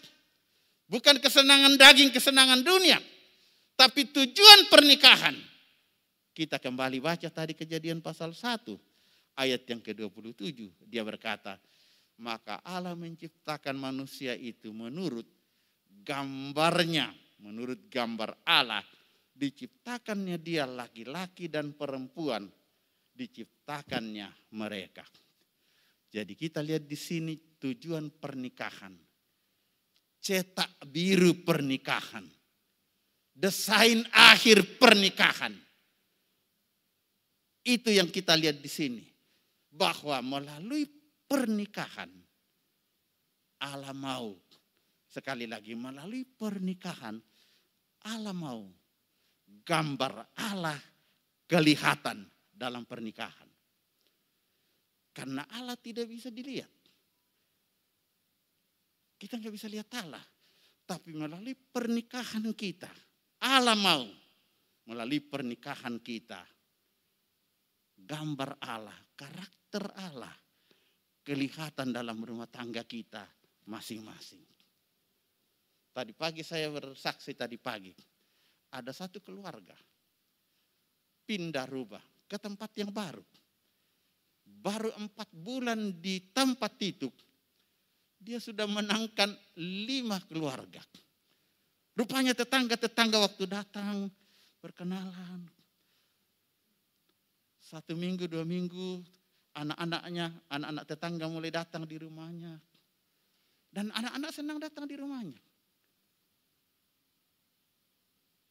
bukan 0.85 1.17
kesenangan 1.17 1.79
daging, 1.79 2.11
kesenangan 2.13 2.61
dunia. 2.61 2.99
Tapi 3.73 4.09
tujuan 4.11 4.69
pernikahan. 4.69 5.33
Kita 6.35 6.61
kembali 6.61 7.01
baca 7.01 7.29
tadi 7.33 7.57
kejadian 7.57 7.97
pasal 7.97 8.29
1 8.29 8.61
ayat 9.41 9.61
yang 9.65 9.81
ke-27. 9.81 10.85
Dia 10.85 11.01
berkata, 11.01 11.57
maka 12.17 12.61
Allah 12.65 12.97
menciptakan 12.97 13.77
manusia 13.77 14.33
itu 14.33 14.73
menurut 14.73 15.25
gambarnya 16.01 17.13
menurut 17.41 17.85
gambar 17.89 18.41
Allah 18.45 18.81
diciptakannya 19.37 20.41
dia 20.41 20.65
laki-laki 20.65 21.45
dan 21.45 21.77
perempuan 21.77 22.49
diciptakannya 23.13 24.53
mereka. 24.57 25.05
Jadi 26.09 26.33
kita 26.33 26.65
lihat 26.65 26.89
di 26.89 26.97
sini 26.97 27.33
tujuan 27.61 28.09
pernikahan. 28.17 28.93
Cetak 30.17 30.89
biru 30.89 31.45
pernikahan. 31.45 32.25
Desain 33.37 34.01
akhir 34.09 34.81
pernikahan. 34.81 35.53
Itu 37.61 37.93
yang 37.93 38.09
kita 38.09 38.33
lihat 38.33 38.57
di 38.57 38.71
sini. 38.71 39.05
Bahwa 39.69 40.17
melalui 40.25 40.89
pernikahan 41.27 42.09
Allah 43.61 43.93
mau 43.93 44.35
Sekali 45.07 45.47
lagi 45.47 45.71
melalui 45.73 46.27
pernikahan 46.27 47.15
Allah 48.11 48.35
mau 48.35 48.67
gambar 49.63 50.35
Allah 50.35 50.77
kelihatan 51.47 52.27
dalam 52.51 52.83
pernikahan. 52.83 53.47
Karena 55.15 55.47
Allah 55.57 55.79
tidak 55.79 56.05
bisa 56.11 56.29
dilihat. 56.29 56.69
Kita 59.17 59.41
nggak 59.41 59.53
bisa 59.55 59.65
lihat 59.71 59.89
Allah. 59.97 60.21
Tapi 60.85 61.17
melalui 61.17 61.55
pernikahan 61.57 62.45
kita, 62.53 62.91
Allah 63.41 63.73
mau 63.73 64.05
melalui 64.87 65.19
pernikahan 65.19 65.97
kita 65.99 66.45
gambar 67.97 68.61
Allah, 68.61 68.95
karakter 69.17 69.83
Allah 69.97 70.46
kelihatan 71.27 71.91
dalam 71.91 72.23
rumah 72.23 72.47
tangga 72.47 72.87
kita 72.87 73.27
masing-masing. 73.67 74.39
Tadi 75.91 76.15
pagi 76.15 76.39
saya 76.47 76.71
bersaksi 76.71 77.35
tadi 77.35 77.59
pagi. 77.59 77.91
Ada 78.71 78.95
satu 78.95 79.19
keluarga 79.19 79.75
pindah 81.27 81.67
rubah 81.67 81.99
ke 82.31 82.39
tempat 82.39 82.71
yang 82.79 82.95
baru. 82.95 83.23
Baru 84.47 84.95
empat 84.95 85.27
bulan 85.35 85.99
di 85.99 86.23
tempat 86.31 86.79
itu, 86.79 87.11
dia 88.15 88.39
sudah 88.39 88.63
menangkan 88.63 89.35
lima 89.59 90.23
keluarga. 90.23 90.79
Rupanya 91.91 92.31
tetangga-tetangga 92.31 93.19
waktu 93.19 93.43
datang 93.43 94.07
berkenalan. 94.63 95.43
Satu 97.59 97.99
minggu, 97.99 98.31
dua 98.31 98.47
minggu, 98.47 99.03
anak-anaknya, 99.57 100.25
anak-anak 100.53 100.85
tetangga 100.85 101.25
mulai 101.25 101.49
datang 101.49 101.89
di 101.89 101.97
rumahnya. 101.97 102.61
Dan 103.73 103.89
anak-anak 103.93 104.31
senang 104.31 104.61
datang 104.61 104.85
di 104.85 104.95
rumahnya. 104.95 105.41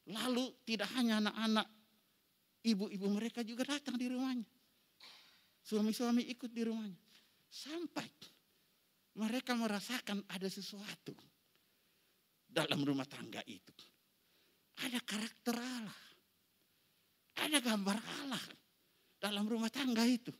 Lalu 0.07 0.45
tidak 0.63 0.87
hanya 0.95 1.19
anak-anak, 1.19 1.67
ibu-ibu 2.63 3.07
mereka 3.11 3.43
juga 3.43 3.67
datang 3.67 3.99
di 3.99 4.07
rumahnya. 4.07 4.47
Suami-suami 5.63 6.23
ikut 6.31 6.51
di 6.51 6.63
rumahnya. 6.63 6.99
Sampai 7.47 8.07
mereka 9.19 9.55
merasakan 9.55 10.23
ada 10.31 10.47
sesuatu 10.47 11.15
dalam 12.47 12.79
rumah 12.87 13.07
tangga 13.07 13.43
itu. 13.47 13.75
Ada 14.83 14.99
karakter 15.03 15.55
Allah. 15.57 15.99
Ada 17.37 17.57
gambar 17.61 17.97
Allah 18.23 18.43
dalam 19.19 19.45
rumah 19.49 19.69
tangga 19.69 20.05
itu. 20.07 20.31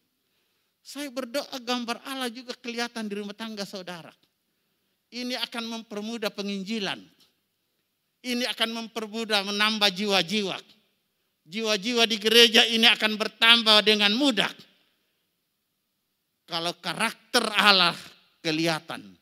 Saya 0.88 1.12
berdoa 1.12 1.60
gambar 1.60 2.00
Allah 2.08 2.32
juga 2.32 2.56
kelihatan 2.56 3.12
di 3.12 3.20
rumah 3.20 3.36
tangga 3.36 3.68
saudara. 3.68 4.16
Ini 5.12 5.36
akan 5.36 5.64
mempermudah 5.68 6.32
penginjilan 6.32 7.04
ini 8.26 8.44
akan 8.44 8.70
mempermudah 8.84 9.46
menambah 9.46 9.90
jiwa-jiwa. 9.94 10.58
Jiwa-jiwa 11.48 12.04
di 12.04 12.18
gereja 12.20 12.66
ini 12.68 12.84
akan 12.90 13.16
bertambah 13.16 13.80
dengan 13.86 14.12
mudah. 14.18 14.52
Kalau 16.48 16.76
karakter 16.80 17.44
Allah 17.56 17.96
kelihatan 18.44 19.16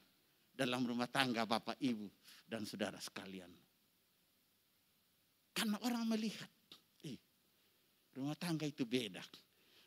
dalam 0.54 0.82
rumah 0.86 1.10
tangga 1.10 1.46
Bapak 1.46 1.78
Ibu 1.78 2.08
dan 2.50 2.66
saudara 2.66 2.98
sekalian. 2.98 3.50
Karena 5.56 5.78
orang 5.86 6.06
melihat, 6.10 6.50
eh, 7.06 7.18
rumah 8.18 8.38
tangga 8.38 8.66
itu 8.66 8.86
beda. 8.86 9.22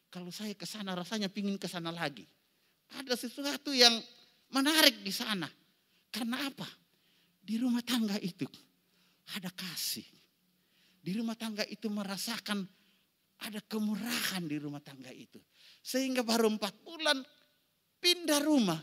Kalau 0.08 0.32
saya 0.32 0.56
ke 0.56 0.64
sana 0.64 0.96
rasanya 0.96 1.28
pingin 1.28 1.60
ke 1.60 1.68
sana 1.68 1.92
lagi. 1.92 2.24
Ada 2.96 3.14
sesuatu 3.16 3.76
yang 3.76 3.92
menarik 4.52 5.04
di 5.04 5.12
sana. 5.12 5.48
Karena 6.08 6.48
apa? 6.48 6.64
Di 7.44 7.60
rumah 7.60 7.84
tangga 7.84 8.16
itu 8.16 8.48
ada 9.36 9.52
kasih. 9.52 10.04
Di 11.04 11.12
rumah 11.12 11.36
tangga 11.36 11.64
itu 11.68 11.92
merasakan 11.92 12.64
ada 13.44 13.60
kemurahan 13.68 14.42
di 14.48 14.56
rumah 14.56 14.80
tangga 14.80 15.12
itu. 15.12 15.38
Sehingga 15.84 16.24
baru 16.24 16.48
empat 16.56 16.74
bulan 16.80 17.20
pindah 18.00 18.40
rumah. 18.40 18.80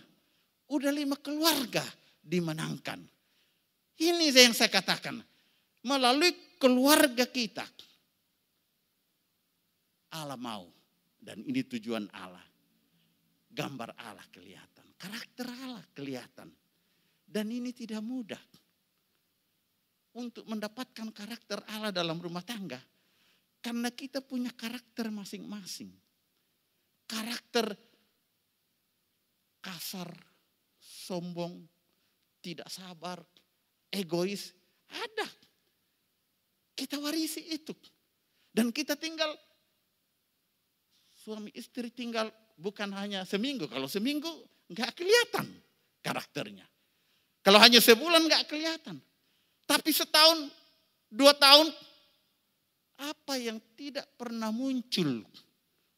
Udah 0.70 0.90
lima 0.94 1.18
keluarga 1.18 1.86
dimenangkan. 2.22 3.02
Ini 3.98 4.34
yang 4.34 4.54
saya 4.54 4.70
katakan. 4.70 5.22
Melalui 5.86 6.58
keluarga 6.58 7.30
kita. 7.30 7.66
Allah 10.18 10.40
mau. 10.40 10.66
Dan 11.26 11.42
ini 11.42 11.66
tujuan 11.66 12.06
Allah. 12.14 12.46
Gambar 13.50 13.98
Allah 13.98 14.26
kelihatan. 14.30 14.86
Karakter 14.94 15.50
Allah 15.50 15.82
kelihatan. 15.98 16.54
Dan 17.26 17.50
ini 17.50 17.74
tidak 17.74 18.06
mudah 18.06 18.40
untuk 20.14 20.46
mendapatkan 20.46 21.10
karakter 21.10 21.66
Allah 21.74 21.90
dalam 21.90 22.22
rumah 22.22 22.46
tangga. 22.46 22.78
Karena 23.58 23.90
kita 23.90 24.22
punya 24.22 24.54
karakter 24.54 25.10
masing-masing. 25.10 25.90
Karakter 27.10 27.74
kasar, 29.66 30.14
sombong, 30.78 31.66
tidak 32.46 32.70
sabar, 32.70 33.18
egois, 33.90 34.54
ada. 34.86 35.26
Kita 36.78 37.02
warisi 37.02 37.42
itu. 37.50 37.74
Dan 38.54 38.70
kita 38.70 38.94
tinggal, 38.94 39.34
suami 41.26 41.50
istri 41.58 41.90
tinggal 41.90 42.30
bukan 42.54 42.94
hanya 42.94 43.26
seminggu. 43.26 43.66
Kalau 43.66 43.90
seminggu 43.90 44.30
nggak 44.70 44.94
kelihatan 44.94 45.50
karakternya. 46.06 46.70
Kalau 47.42 47.58
hanya 47.58 47.82
sebulan 47.82 48.30
nggak 48.30 48.46
kelihatan. 48.46 49.02
Tapi 49.66 49.90
setahun, 49.90 50.46
dua 51.10 51.34
tahun, 51.34 51.74
apa 53.02 53.42
yang 53.42 53.58
tidak 53.74 54.06
pernah 54.14 54.54
muncul 54.54 55.26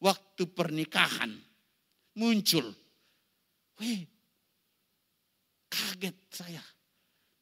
waktu 0.00 0.42
pernikahan 0.48 1.36
muncul. 2.16 2.64
Wih, 3.84 4.08
kaget 5.68 6.16
saya. 6.32 6.64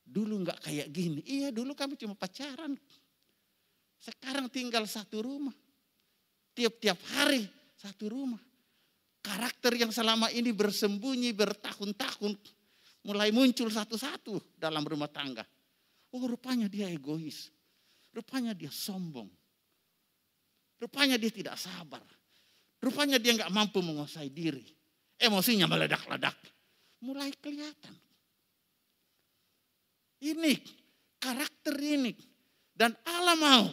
Dulu 0.03 0.42
nggak 0.42 0.59
kayak 0.59 0.90
gini. 0.90 1.22
Iya 1.22 1.55
dulu 1.55 1.79
kami 1.79 1.94
cuma 1.94 2.18
pacaran. 2.18 2.75
Sekarang 4.03 4.51
tinggal 4.51 4.87
satu 4.90 5.22
rumah. 5.22 5.55
Tiap-tiap 6.57 6.99
hari 7.14 7.46
satu 7.87 8.11
rumah. 8.11 8.42
Karakter 9.22 9.75
yang 9.79 9.94
selama 9.94 10.31
ini 10.35 10.51
bersembunyi 10.51 11.31
bertahun-tahun 11.35 12.35
mulai 13.07 13.31
muncul 13.31 13.70
satu-satu 13.70 14.59
dalam 14.59 14.83
rumah 14.83 15.11
tangga. 15.11 15.46
Oh 16.14 16.22
rupanya 16.27 16.66
dia 16.66 16.90
egois. 16.90 17.51
Rupanya 18.11 18.55
dia 18.55 18.70
sombong. 18.70 19.31
Rupanya 20.83 21.14
dia 21.18 21.31
tidak 21.31 21.59
sabar. 21.59 22.03
Rupanya 22.83 23.18
dia 23.18 23.35
nggak 23.35 23.51
mampu 23.51 23.83
menguasai 23.83 24.31
diri. 24.31 24.62
Emosinya 25.18 25.66
meledak-ledak. 25.66 26.37
Mulai 27.03 27.35
kelihatan. 27.38 27.94
Ini 30.22 30.53
karakter 31.18 31.77
ini. 31.83 32.12
Dan 32.77 32.92
Allah 33.09 33.37
mau 33.37 33.64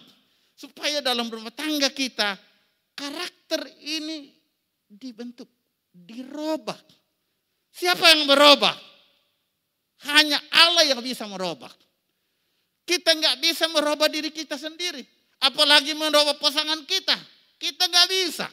supaya 0.56 1.04
dalam 1.04 1.28
rumah 1.28 1.52
tangga 1.52 1.92
kita 1.92 2.40
karakter 2.94 3.66
ini 3.82 4.34
dibentuk, 4.88 5.50
dirubah. 5.94 6.78
Siapa 7.74 8.14
yang 8.14 8.30
merubah? 8.30 8.74
Hanya 10.14 10.38
Allah 10.54 10.86
yang 10.86 11.02
bisa 11.02 11.26
merubah. 11.26 11.72
Kita 12.84 13.16
nggak 13.16 13.40
bisa 13.40 13.66
merubah 13.72 14.12
diri 14.12 14.30
kita 14.30 14.60
sendiri. 14.60 15.02
Apalagi 15.42 15.96
merubah 15.96 16.36
pasangan 16.38 16.84
kita. 16.84 17.16
Kita 17.58 17.88
nggak 17.88 18.08
bisa. 18.12 18.48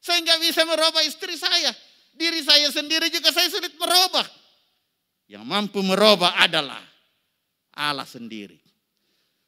Saya 0.00 0.24
nggak 0.24 0.40
bisa 0.40 0.64
merubah 0.64 1.04
istri 1.04 1.36
saya. 1.36 1.70
Diri 2.16 2.40
saya 2.42 2.72
sendiri 2.72 3.12
juga 3.12 3.30
saya 3.30 3.46
sulit 3.52 3.76
merubah. 3.76 4.24
Yang 5.28 5.44
mampu 5.44 5.84
merubah 5.84 6.40
adalah 6.40 6.80
Allah 7.76 8.08
sendiri. 8.08 8.56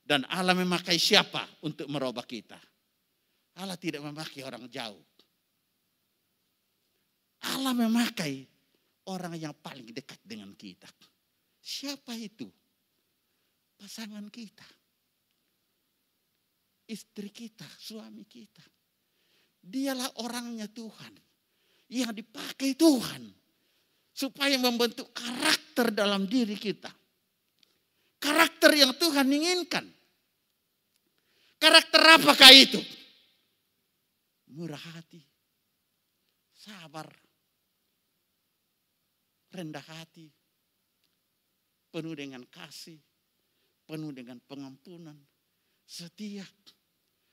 Dan 0.05 0.29
Allah 0.29 0.53
memakai 0.53 1.01
siapa 1.01 1.43
untuk 1.65 1.89
merubah 1.89 2.23
kita? 2.29 2.61
Allah 3.59 3.75
tidak 3.75 4.05
memakai 4.07 4.47
orang 4.47 4.71
jauh. 4.71 5.03
Allah 7.41 7.73
memakai 7.73 8.45
orang 9.09 9.35
yang 9.35 9.57
paling 9.57 9.91
dekat 9.91 10.21
dengan 10.23 10.53
kita. 10.55 10.87
Siapa 11.61 12.13
itu? 12.15 12.47
Pasangan 13.81 14.29
kita. 14.29 14.67
Istri 16.91 17.29
kita, 17.33 17.65
suami 17.81 18.29
kita. 18.29 18.63
Dialah 19.61 20.21
orangnya 20.21 20.69
Tuhan. 20.69 21.13
Yang 21.91 22.23
dipakai 22.23 22.77
Tuhan. 22.77 23.23
Supaya 24.13 24.61
membentuk 24.61 25.11
karakter 25.17 25.97
dalam 25.97 26.29
diri 26.29 26.55
kita. 26.61 26.93
Karakter 28.21 28.77
yang 28.77 28.93
Tuhan 29.01 29.27
inginkan. 29.33 29.87
Karakter 31.57 32.21
apakah 32.21 32.53
itu? 32.53 33.00
Murah 34.53 34.81
hati. 34.95 35.23
Sabar. 36.53 37.07
Rendah 39.51 39.83
hati. 39.83 40.27
Penuh 41.91 42.15
dengan 42.15 42.43
kasih. 42.47 42.99
Penuh 43.87 44.11
dengan 44.15 44.39
pengampunan. 44.45 45.17
Setia. 45.87 46.47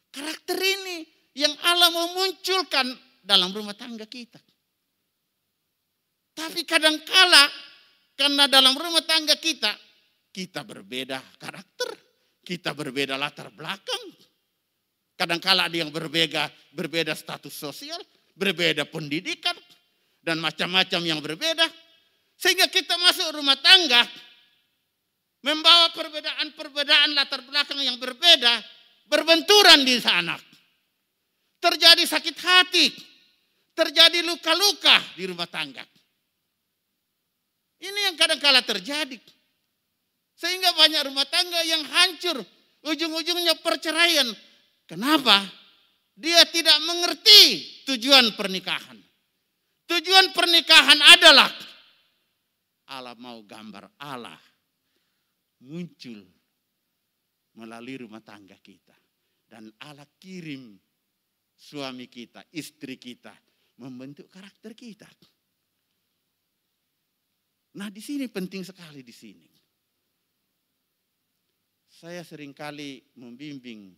Karakter 0.10 0.58
ini 0.58 1.06
yang 1.38 1.54
Allah 1.62 1.94
mau 1.94 2.10
munculkan 2.18 2.90
dalam 3.22 3.54
rumah 3.54 3.78
tangga 3.78 4.10
kita. 4.10 4.42
Tapi 6.34 6.66
kadangkala 6.66 7.46
karena 8.18 8.50
dalam 8.50 8.74
rumah 8.74 9.06
tangga 9.06 9.38
kita 9.38 9.88
kita 10.38 10.62
berbeda 10.62 11.18
karakter, 11.42 11.98
kita 12.46 12.78
berbeda 12.78 13.18
latar 13.18 13.50
belakang. 13.50 14.06
Kadangkala 15.18 15.66
ada 15.66 15.74
yang 15.74 15.90
berbeda 15.90 16.46
berbeda 16.78 17.18
status 17.18 17.50
sosial, 17.50 17.98
berbeda 18.38 18.86
pendidikan 18.86 19.58
dan 20.22 20.38
macam-macam 20.38 21.02
yang 21.02 21.20
berbeda. 21.20 21.66
Sehingga 22.38 22.70
kita 22.70 22.94
masuk 23.02 23.34
rumah 23.34 23.58
tangga 23.58 24.06
membawa 25.42 25.90
perbedaan-perbedaan 25.90 27.18
latar 27.18 27.42
belakang 27.50 27.82
yang 27.82 27.98
berbeda 27.98 28.62
berbenturan 29.10 29.82
di 29.82 29.98
sana. 29.98 30.38
Terjadi 31.58 32.06
sakit 32.06 32.38
hati. 32.38 32.86
Terjadi 33.74 34.26
luka-luka 34.26 35.02
di 35.18 35.26
rumah 35.30 35.50
tangga. 35.50 35.86
Ini 37.78 38.10
yang 38.10 38.16
kadang-kala 38.18 38.66
terjadi. 38.66 39.18
Sehingga 40.38 40.74
banyak 40.74 41.02
rumah 41.10 41.26
tangga 41.30 41.62
yang 41.66 41.82
hancur. 41.86 42.42
Ujung-ujungnya 42.86 43.58
perceraian. 43.62 44.30
Kenapa? 44.88 45.44
Dia 46.18 46.48
tidak 46.50 46.80
mengerti 46.82 47.44
tujuan 47.86 48.34
pernikahan. 48.34 48.98
Tujuan 49.88 50.34
pernikahan 50.34 51.00
adalah 51.00 51.52
Allah 52.92 53.16
mau 53.20 53.44
gambar 53.44 54.00
Allah 54.00 54.40
muncul 55.64 56.24
melalui 57.60 57.96
rumah 58.02 58.24
tangga 58.24 58.56
kita. 58.58 58.96
Dan 59.48 59.72
Allah 59.84 60.08
kirim 60.20 60.76
suami 61.56 62.12
kita, 62.12 62.44
istri 62.52 63.00
kita, 63.00 63.32
membentuk 63.80 64.28
karakter 64.28 64.76
kita. 64.76 65.08
Nah 67.78 67.88
di 67.94 68.02
sini 68.02 68.28
penting 68.28 68.66
sekali 68.66 69.02
di 69.02 69.16
sini. 69.16 69.50
Saya 71.88 72.22
sering 72.22 72.54
kali 72.54 73.02
membimbing, 73.18 73.90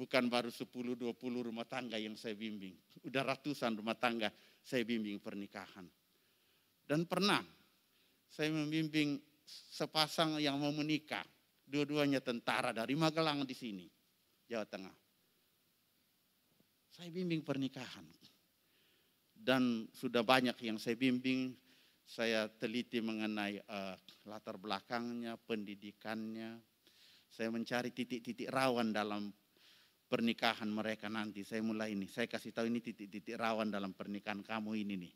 bukan 0.00 0.32
baru 0.32 0.48
10-20 0.48 1.12
rumah 1.20 1.68
tangga 1.68 2.00
yang 2.00 2.16
saya 2.16 2.32
bimbing. 2.32 2.72
Udah 3.04 3.20
ratusan 3.20 3.76
rumah 3.76 4.00
tangga 4.00 4.32
saya 4.64 4.80
bimbing 4.88 5.20
pernikahan. 5.20 5.84
Dan 6.88 7.04
pernah 7.04 7.44
saya 8.32 8.48
membimbing 8.48 9.20
sepasang 9.44 10.40
yang 10.40 10.56
mau 10.56 10.72
menikah. 10.72 11.22
Dua-duanya 11.68 12.18
tentara 12.18 12.74
dari 12.74 12.98
Magelang 12.98 13.46
di 13.46 13.54
sini, 13.54 13.86
Jawa 14.48 14.66
Tengah 14.66 15.00
saya 17.00 17.16
bimbing 17.16 17.40
pernikahan. 17.40 18.04
Dan 19.32 19.88
sudah 19.88 20.20
banyak 20.20 20.52
yang 20.60 20.76
saya 20.76 21.00
bimbing, 21.00 21.56
saya 22.04 22.44
teliti 22.60 23.00
mengenai 23.00 23.56
uh, 23.64 23.96
latar 24.28 24.60
belakangnya, 24.60 25.40
pendidikannya. 25.40 26.60
Saya 27.32 27.48
mencari 27.48 27.96
titik-titik 27.96 28.52
rawan 28.52 28.92
dalam 28.92 29.32
pernikahan 30.10 30.66
mereka 30.66 31.06
nanti. 31.06 31.46
Saya 31.46 31.62
mulai 31.62 31.94
ini, 31.94 32.10
saya 32.10 32.26
kasih 32.26 32.50
tahu 32.50 32.66
ini 32.66 32.82
titik-titik 32.82 33.38
rawan 33.38 33.70
dalam 33.70 33.94
pernikahan 33.94 34.42
kamu 34.42 34.74
ini 34.82 34.94
nih. 35.06 35.14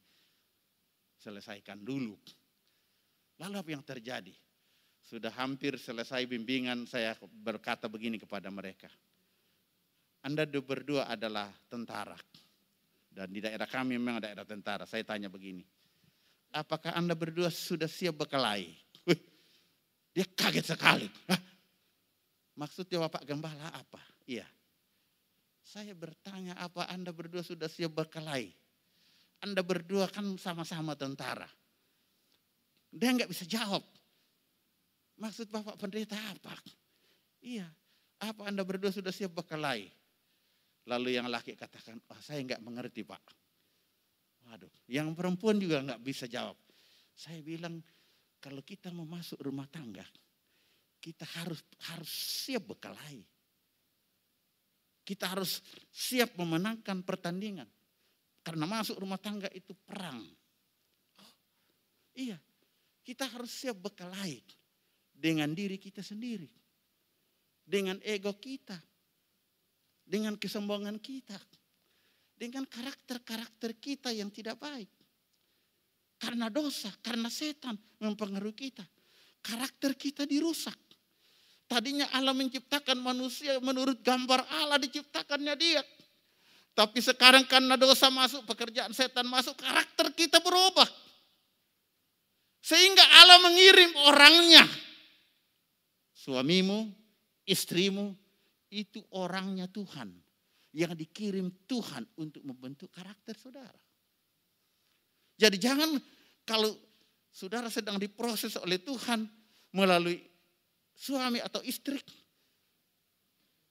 Selesaikan 1.18 1.82
dulu. 1.82 2.14
Lalu 3.42 3.54
apa 3.58 3.70
yang 3.74 3.82
terjadi? 3.82 4.34
Sudah 5.02 5.34
hampir 5.34 5.74
selesai 5.76 6.24
bimbingan, 6.30 6.86
saya 6.86 7.18
berkata 7.42 7.90
begini 7.90 8.16
kepada 8.16 8.48
mereka 8.48 8.88
anda 10.24 10.48
berdua 10.48 11.04
adalah 11.04 11.52
tentara. 11.68 12.16
Dan 13.12 13.28
di 13.28 13.44
daerah 13.44 13.68
kami 13.68 14.00
memang 14.00 14.24
daerah 14.24 14.48
tentara. 14.48 14.88
Saya 14.88 15.04
tanya 15.04 15.28
begini. 15.28 15.60
Apakah 16.56 16.96
Anda 16.96 17.12
berdua 17.12 17.52
sudah 17.52 17.86
siap 17.86 18.24
berkelahi? 18.24 18.72
dia 20.16 20.24
kaget 20.24 20.74
sekali. 20.74 21.06
Hah? 21.28 21.40
Maksudnya 22.56 23.04
Bapak 23.04 23.22
Gembala 23.28 23.68
apa? 23.68 24.00
Iya. 24.24 24.48
Saya 25.64 25.96
bertanya 25.96 26.52
apa 26.60 26.84
Anda 26.92 27.08
berdua 27.10 27.40
sudah 27.40 27.72
siap 27.72 27.96
berkelahi? 27.96 28.52
Anda 29.40 29.64
berdua 29.64 30.12
kan 30.12 30.36
sama-sama 30.36 30.92
tentara. 30.92 31.48
Dia 32.92 33.10
nggak 33.16 33.32
bisa 33.32 33.48
jawab. 33.48 33.82
Maksud 35.16 35.48
Bapak 35.48 35.80
pendeta 35.80 36.20
apa? 36.20 36.52
Iya. 37.40 37.64
Apa 38.20 38.52
Anda 38.52 38.60
berdua 38.62 38.92
sudah 38.92 39.10
siap 39.10 39.32
berkelahi? 39.32 39.88
Lalu 40.84 41.16
yang 41.16 41.32
laki 41.32 41.56
katakan, 41.56 41.96
oh 42.12 42.20
saya 42.20 42.44
nggak 42.44 42.60
mengerti 42.60 43.08
pak. 43.08 43.24
Waduh, 44.44 44.68
yang 44.92 45.16
perempuan 45.16 45.56
juga 45.56 45.80
nggak 45.80 46.00
bisa 46.04 46.28
jawab. 46.28 46.60
Saya 47.16 47.40
bilang 47.40 47.80
kalau 48.36 48.60
kita 48.60 48.92
mau 48.92 49.08
masuk 49.08 49.40
rumah 49.40 49.64
tangga, 49.72 50.04
kita 51.00 51.24
harus 51.40 51.64
harus 51.88 52.12
siap 52.12 52.68
berkelahi. 52.68 53.24
Kita 55.04 55.28
harus 55.28 55.60
siap 55.92 56.40
memenangkan 56.40 57.04
pertandingan. 57.04 57.68
Karena 58.40 58.64
masuk 58.64 59.00
rumah 59.00 59.20
tangga 59.20 59.48
itu 59.52 59.76
perang. 59.76 60.20
Oh, 61.20 61.32
iya, 62.16 62.40
kita 63.04 63.28
harus 63.28 63.52
siap 63.52 63.76
berkelahi 63.80 64.40
dengan 65.12 65.52
diri 65.52 65.76
kita 65.76 66.00
sendiri. 66.00 66.48
Dengan 67.64 68.00
ego 68.04 68.36
kita. 68.36 68.76
Dengan 70.04 70.36
kesombongan 70.36 71.00
kita. 71.00 71.36
Dengan 72.36 72.68
karakter-karakter 72.68 73.80
kita 73.80 74.12
yang 74.12 74.28
tidak 74.28 74.60
baik. 74.60 74.88
Karena 76.20 76.48
dosa, 76.48 76.92
karena 77.00 77.28
setan 77.28 77.76
mempengaruhi 78.00 78.56
kita. 78.56 78.84
Karakter 79.44 79.96
kita 79.96 80.24
dirusak. 80.24 80.76
Tadinya 81.74 82.06
Allah 82.14 82.30
menciptakan 82.30 83.02
manusia 83.02 83.58
menurut 83.58 83.98
gambar 83.98 84.46
Allah 84.62 84.78
diciptakannya 84.78 85.58
dia. 85.58 85.82
Tapi 86.70 87.02
sekarang 87.02 87.42
karena 87.50 87.74
dosa 87.74 88.14
masuk, 88.14 88.46
pekerjaan 88.46 88.94
setan 88.94 89.26
masuk, 89.26 89.58
karakter 89.58 90.14
kita 90.14 90.38
berubah. 90.38 90.86
Sehingga 92.62 93.02
Allah 93.02 93.42
mengirim 93.42 93.90
orangnya. 94.06 94.62
Suamimu, 96.14 96.94
istrimu, 97.42 98.14
itu 98.70 99.02
orangnya 99.10 99.66
Tuhan. 99.66 100.14
Yang 100.70 100.94
dikirim 100.94 101.50
Tuhan 101.66 102.06
untuk 102.22 102.46
membentuk 102.46 102.94
karakter 102.94 103.34
saudara. 103.34 103.82
Jadi 105.34 105.58
jangan 105.58 105.90
kalau 106.46 106.70
saudara 107.34 107.66
sedang 107.66 107.98
diproses 107.98 108.54
oleh 108.62 108.78
Tuhan 108.78 109.26
melalui 109.74 110.33
suami 110.94 111.42
atau 111.42 111.60
istri. 111.66 111.98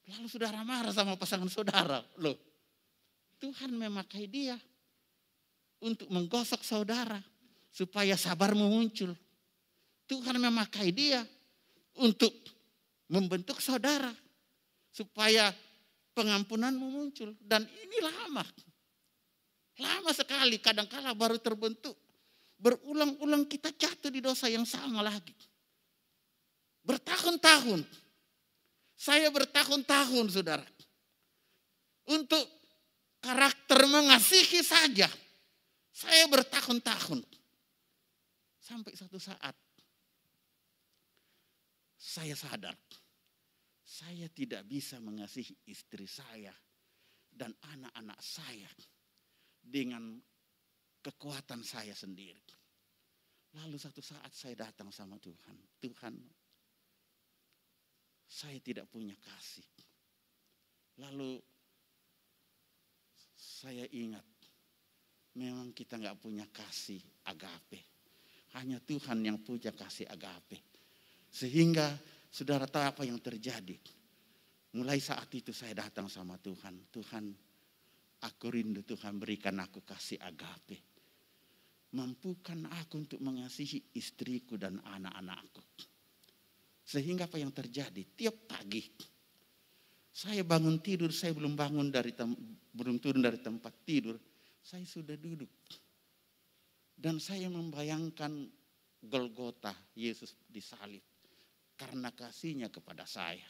Lalu 0.03 0.27
saudara 0.27 0.59
marah 0.67 0.91
sama 0.91 1.15
pasangan 1.15 1.47
saudara. 1.47 2.03
Loh, 2.19 2.35
Tuhan 3.39 3.71
memakai 3.71 4.27
dia 4.27 4.59
untuk 5.79 6.11
menggosok 6.11 6.59
saudara 6.63 7.19
supaya 7.71 8.19
sabarmu 8.19 8.67
muncul. 8.67 9.15
Tuhan 10.07 10.35
memakai 10.35 10.91
dia 10.91 11.23
untuk 11.97 12.35
membentuk 13.07 13.63
saudara 13.63 14.11
supaya 14.91 15.55
pengampunanmu 16.13 16.87
muncul. 16.87 17.31
Dan 17.39 17.63
ini 17.63 17.97
lama. 18.03 18.43
Lama 19.81 20.11
sekali, 20.13 20.61
kadang-kala 20.61 21.17
baru 21.17 21.41
terbentuk. 21.41 21.97
Berulang-ulang 22.61 23.49
kita 23.49 23.73
jatuh 23.73 24.13
di 24.13 24.21
dosa 24.21 24.47
yang 24.47 24.63
sama 24.63 25.01
lagi. 25.01 25.33
Bertahun-tahun. 26.83 27.83
Saya 28.93 29.31
bertahun-tahun 29.31 30.25
saudara. 30.31 30.67
Untuk 32.11 32.43
karakter 33.23 33.87
mengasihi 33.87 34.59
saja. 34.59 35.07
Saya 35.91 36.27
bertahun-tahun. 36.27 37.23
Sampai 38.59 38.95
satu 38.95 39.15
saat. 39.19 39.55
Saya 41.95 42.35
sadar. 42.35 42.75
Saya 43.83 44.27
tidak 44.27 44.67
bisa 44.67 44.99
mengasihi 44.99 45.55
istri 45.71 46.03
saya. 46.07 46.51
Dan 47.31 47.55
anak-anak 47.55 48.19
saya. 48.19 48.67
Dengan 49.63 50.19
kekuatan 50.99 51.63
saya 51.63 51.95
sendiri. 51.95 52.43
Lalu 53.53 53.77
satu 53.79 54.03
saat 54.03 54.31
saya 54.35 54.67
datang 54.67 54.89
sama 54.91 55.15
Tuhan. 55.21 55.55
Tuhan 55.79 56.42
saya 58.33 58.57
tidak 58.57 58.89
punya 58.89 59.13
kasih. 59.13 59.61
Lalu 60.97 61.37
saya 63.37 63.85
ingat, 63.93 64.25
memang 65.37 65.69
kita 65.69 66.01
nggak 66.01 66.17
punya 66.17 66.49
kasih 66.49 66.97
agape. 67.29 67.93
Hanya 68.57 68.81
Tuhan 68.81 69.21
yang 69.21 69.37
punya 69.45 69.69
kasih 69.69 70.09
agape. 70.09 70.57
Sehingga 71.29 71.93
saudara 72.33 72.65
tahu 72.65 72.85
apa 72.85 73.01
yang 73.05 73.21
terjadi. 73.21 73.77
Mulai 74.73 74.97
saat 74.97 75.29
itu 75.37 75.53
saya 75.53 75.85
datang 75.85 76.09
sama 76.09 76.41
Tuhan. 76.41 76.89
Tuhan, 76.89 77.25
aku 78.25 78.45
rindu 78.49 78.81
Tuhan 78.81 79.21
berikan 79.21 79.61
aku 79.61 79.85
kasih 79.85 80.17
agape. 80.17 80.81
Mampukan 81.93 82.65
aku 82.81 83.05
untuk 83.05 83.21
mengasihi 83.21 83.93
istriku 83.93 84.57
dan 84.57 84.81
anak-anakku. 84.81 85.92
Sehingga 86.83 87.31
apa 87.31 87.39
yang 87.39 87.55
terjadi? 87.55 88.03
Tiap 88.13 88.35
pagi 88.47 88.83
saya 90.13 90.45
bangun 90.45 90.77
tidur, 90.77 91.09
saya 91.09 91.33
belum 91.33 91.57
bangun 91.57 91.89
dari 91.89 92.13
belum 92.69 93.01
turun 93.01 93.25
dari 93.25 93.41
tempat 93.41 93.73
tidur, 93.81 94.13
saya 94.61 94.85
sudah 94.85 95.17
duduk. 95.17 95.49
Dan 96.93 97.17
saya 97.17 97.49
membayangkan 97.49 98.45
Golgota 99.01 99.73
Yesus 99.97 100.37
disalib 100.45 101.01
karena 101.73 102.13
kasihnya 102.13 102.69
kepada 102.69 103.09
saya. 103.09 103.43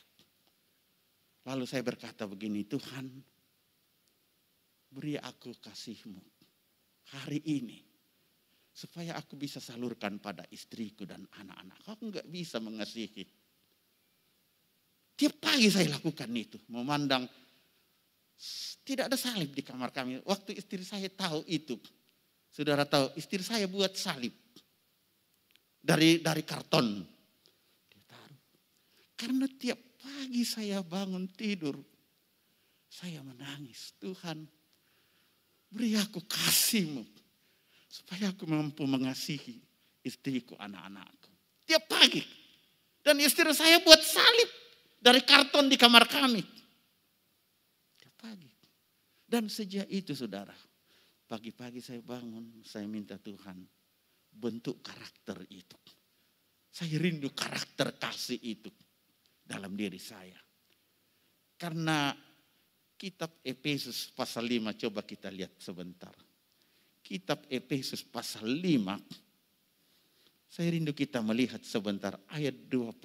Lalu 1.43 1.67
saya 1.67 1.83
berkata 1.83 2.23
begini, 2.23 2.63
Tuhan 2.63 3.11
beri 4.87 5.19
aku 5.19 5.51
kasihmu 5.59 6.23
hari 7.11 7.43
ini 7.43 7.92
supaya 8.73 9.13
aku 9.13 9.37
bisa 9.37 9.61
salurkan 9.61 10.17
pada 10.17 10.41
istriku 10.49 11.05
dan 11.05 11.21
anak-anak. 11.29 11.77
Aku 11.93 12.09
nggak 12.09 12.25
bisa 12.25 12.57
mengasihi. 12.57 13.21
Tiap 15.13 15.37
pagi 15.37 15.69
saya 15.69 15.93
lakukan 15.93 16.33
itu, 16.33 16.57
memandang 16.73 17.29
tidak 18.81 19.13
ada 19.13 19.15
salib 19.15 19.53
di 19.53 19.61
kamar 19.61 19.93
kami. 19.93 20.25
Waktu 20.25 20.57
istri 20.57 20.81
saya 20.81 21.05
tahu 21.05 21.45
itu, 21.45 21.77
saudara 22.49 22.81
tahu, 22.81 23.13
istri 23.13 23.45
saya 23.45 23.69
buat 23.69 23.93
salib 23.93 24.33
dari 25.77 26.17
dari 26.17 26.41
karton. 26.41 27.05
Karena 29.13 29.45
tiap 29.55 29.79
pagi 30.01 30.43
saya 30.43 30.81
bangun 30.81 31.29
tidur, 31.29 31.77
saya 32.89 33.21
menangis. 33.21 33.95
Tuhan, 34.01 34.43
beri 35.69 35.95
aku 35.95 36.25
kasihmu 36.25 37.22
Supaya 37.93 38.33
aku 38.33 38.49
mampu 38.49 38.89
mengasihi 38.89 39.53
istriku, 40.01 40.57
anak-anakku. 40.57 41.29
Tiap 41.69 41.85
pagi. 41.85 42.25
Dan 43.05 43.21
istri 43.21 43.45
saya 43.53 43.77
buat 43.85 44.01
salib 44.01 44.49
dari 44.97 45.21
karton 45.21 45.69
di 45.69 45.77
kamar 45.77 46.09
kami. 46.09 46.41
Tiap 48.01 48.15
pagi. 48.17 48.49
Dan 49.29 49.45
sejak 49.45 49.85
itu 49.93 50.17
saudara, 50.17 50.57
pagi-pagi 51.29 51.85
saya 51.85 52.01
bangun, 52.01 52.65
saya 52.65 52.89
minta 52.89 53.21
Tuhan 53.21 53.61
bentuk 54.33 54.81
karakter 54.81 55.45
itu. 55.53 55.77
Saya 56.73 56.97
rindu 56.97 57.29
karakter 57.29 57.93
kasih 58.01 58.41
itu 58.41 58.73
dalam 59.45 59.77
diri 59.77 60.01
saya. 60.01 60.41
Karena 61.61 62.09
kitab 62.97 63.37
Efesus 63.45 64.09
pasal 64.17 64.49
5 64.49 64.81
coba 64.81 65.05
kita 65.05 65.29
lihat 65.29 65.61
sebentar 65.61 66.32
kitab 67.03 67.43
Efesus 67.51 68.01
pasal 68.01 68.47
5. 68.47 68.97
Saya 70.47 70.69
rindu 70.71 70.95
kita 70.95 71.19
melihat 71.19 71.59
sebentar 71.61 72.15
ayat 72.31 72.55
25. 72.71 73.03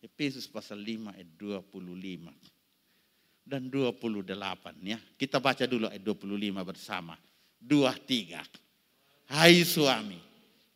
Efesus 0.00 0.48
pasal 0.48 0.80
5 0.80 1.14
ayat 1.14 1.30
25 1.36 2.32
dan 3.44 3.68
28 3.68 4.24
ya. 4.80 4.98
Kita 5.20 5.38
baca 5.38 5.68
dulu 5.68 5.92
ayat 5.92 6.00
25 6.00 6.64
bersama. 6.64 7.14
Dua 7.60 7.92
tiga. 7.96 8.44
Hai 9.32 9.64
suami, 9.64 10.20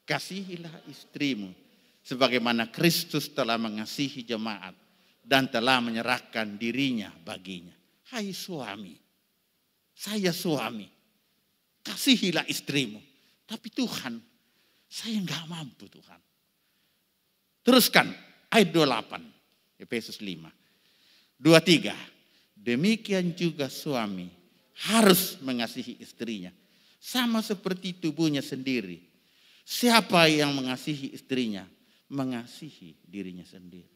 kasihilah 0.09 0.89
istrimu 0.89 1.53
sebagaimana 2.01 2.73
Kristus 2.73 3.29
telah 3.29 3.61
mengasihi 3.61 4.25
jemaat 4.25 4.73
dan 5.21 5.49
telah 5.53 5.85
menyerahkan 5.85 6.57
dirinya 6.57 7.13
baginya. 7.25 7.77
Hai 8.09 8.33
suami, 8.33 8.97
saya 9.99 10.31
suami, 10.31 10.87
kasihilah 11.83 12.47
istrimu. 12.47 13.03
Tapi 13.43 13.67
Tuhan, 13.75 14.15
saya 14.87 15.19
nggak 15.19 15.45
mampu 15.51 15.91
Tuhan. 15.91 16.21
Teruskan 17.67 18.07
ayat 18.47 18.71
28, 18.71 19.83
Efesus 19.83 20.23
5. 20.23 20.47
23, 21.43 21.91
demikian 22.55 23.35
juga 23.35 23.67
suami 23.67 24.31
harus 24.87 25.35
mengasihi 25.43 25.99
istrinya. 25.99 26.55
Sama 27.03 27.43
seperti 27.43 27.99
tubuhnya 27.99 28.43
sendiri. 28.43 29.03
Siapa 29.67 30.31
yang 30.31 30.55
mengasihi 30.55 31.11
istrinya, 31.11 31.67
mengasihi 32.07 32.95
dirinya 33.03 33.45
sendiri. 33.45 33.91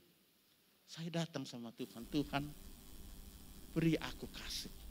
Saya 0.84 1.22
datang 1.22 1.46
sama 1.46 1.70
Tuhan, 1.72 2.04
Tuhan 2.10 2.44
beri 3.72 3.96
aku 3.96 4.28
kasih 4.28 4.81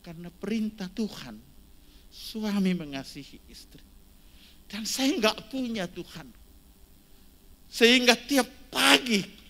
Karena 0.00 0.32
perintah 0.32 0.88
Tuhan, 0.88 1.36
suami 2.08 2.72
mengasihi 2.72 3.38
istri. 3.52 3.84
Dan 4.64 4.88
saya 4.88 5.12
nggak 5.16 5.52
punya 5.52 5.84
Tuhan. 5.90 6.28
Sehingga 7.70 8.18
tiap 8.18 8.48
pagi 8.72 9.40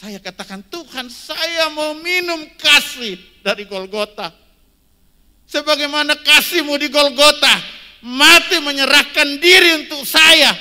saya 0.00 0.16
katakan, 0.16 0.64
Tuhan 0.72 1.12
saya 1.12 1.68
mau 1.76 1.92
minum 1.92 2.48
kasih 2.56 3.20
dari 3.44 3.68
Golgota. 3.68 4.32
Sebagaimana 5.44 6.16
kasihmu 6.24 6.72
di 6.80 6.88
Golgota, 6.88 7.52
mati 8.08 8.64
menyerahkan 8.64 9.28
diri 9.36 9.84
untuk 9.84 10.08
saya. 10.08 10.56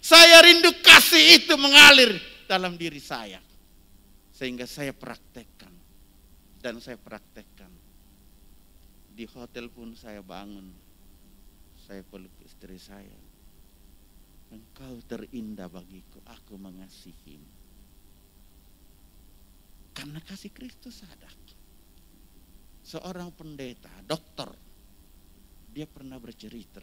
Saya 0.00 0.40
rindu 0.40 0.72
kasih 0.80 1.44
itu 1.44 1.60
mengalir 1.60 2.16
dalam 2.48 2.80
diri 2.80 2.96
saya. 3.04 3.36
Sehingga 4.32 4.64
saya 4.64 4.96
praktekkan. 4.96 5.76
Dan 6.56 6.80
saya 6.80 6.96
praktekkan. 6.96 7.79
Di 9.20 9.28
hotel 9.36 9.68
pun 9.68 9.92
saya 9.92 10.24
bangun. 10.24 10.64
Saya 11.76 12.00
peluk 12.08 12.32
istri 12.40 12.80
saya. 12.80 13.20
Engkau 14.48 14.96
terindah 15.04 15.68
bagiku, 15.68 16.24
aku 16.24 16.56
mengasihimu. 16.56 17.52
Karena 19.92 20.24
kasih 20.24 20.48
Kristus 20.56 21.04
ada. 21.04 21.28
Seorang 22.80 23.28
pendeta, 23.36 23.92
dokter, 24.08 24.48
dia 25.68 25.84
pernah 25.84 26.16
bercerita. 26.16 26.80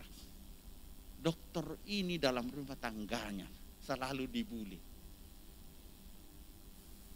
Dokter 1.18 1.90
ini 1.90 2.22
dalam 2.22 2.54
rumah 2.54 2.78
tangganya 2.78 3.50
selalu 3.82 4.30
dibully. 4.30 4.78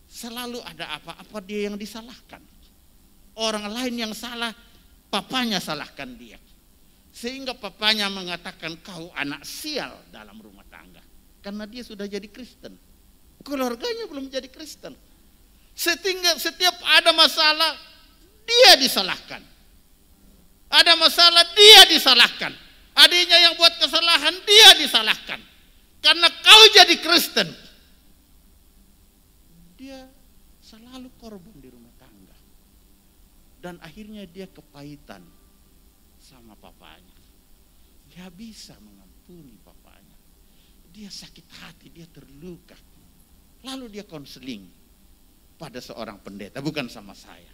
Selalu 0.10 0.66
ada 0.66 0.98
apa-apa 0.98 1.38
dia 1.46 1.70
yang 1.70 1.78
disalahkan. 1.78 2.42
Orang 3.38 3.70
lain 3.70 4.02
yang 4.02 4.14
salah, 4.18 4.71
papanya 5.12 5.60
salahkan 5.60 6.16
dia. 6.16 6.40
Sehingga 7.12 7.52
papanya 7.52 8.08
mengatakan 8.08 8.80
kau 8.80 9.12
anak 9.12 9.44
sial 9.44 9.92
dalam 10.10 10.40
rumah 10.40 10.64
tangga. 10.72 11.04
Karena 11.44 11.68
dia 11.68 11.84
sudah 11.84 12.08
jadi 12.08 12.26
Kristen. 12.32 12.80
Keluarganya 13.44 14.08
belum 14.08 14.32
jadi 14.32 14.48
Kristen. 14.48 14.96
Sehingga 15.76 16.40
setiap 16.40 16.80
ada 16.88 17.12
masalah, 17.12 17.76
dia 18.48 18.80
disalahkan. 18.80 19.44
Ada 20.72 20.96
masalah, 20.96 21.44
dia 21.52 21.82
disalahkan. 21.92 22.56
Adiknya 22.96 23.52
yang 23.52 23.54
buat 23.60 23.76
kesalahan, 23.76 24.36
dia 24.48 24.70
disalahkan. 24.80 25.40
Karena 26.00 26.28
kau 26.32 26.64
jadi 26.72 26.96
Kristen. 27.04 27.50
Dia 29.76 30.08
selalu 30.64 31.12
korban. 31.20 31.61
Dan 33.62 33.78
akhirnya 33.78 34.26
dia 34.26 34.50
kepahitan 34.50 35.22
sama 36.18 36.58
papanya. 36.58 37.18
Dia 38.10 38.28
bisa 38.34 38.74
mengampuni 38.82 39.54
papanya. 39.62 40.18
Dia 40.90 41.08
sakit 41.08 41.48
hati, 41.62 41.88
dia 41.94 42.10
terluka. 42.10 42.76
Lalu 43.62 44.02
dia 44.02 44.04
konseling 44.04 44.66
pada 45.62 45.78
seorang 45.78 46.18
pendeta, 46.20 46.58
bukan 46.60 46.90
sama 46.90 47.14
saya. 47.14 47.54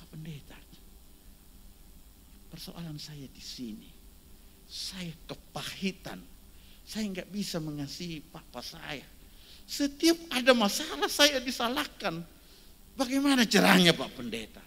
Pak 0.00 0.08
pendeta, 0.08 0.56
persoalan 2.48 2.96
saya 2.96 3.28
di 3.28 3.44
sini. 3.44 3.90
Saya 4.64 5.12
kepahitan. 5.28 6.18
Saya 6.88 7.04
nggak 7.12 7.28
bisa 7.28 7.60
mengasihi 7.60 8.24
papa 8.24 8.64
saya. 8.64 9.04
Setiap 9.68 10.16
ada 10.32 10.56
masalah 10.56 11.12
saya 11.12 11.44
disalahkan. 11.44 12.24
Bagaimana 12.96 13.44
caranya 13.44 13.92
Pak 13.92 14.16
Pendeta? 14.16 14.64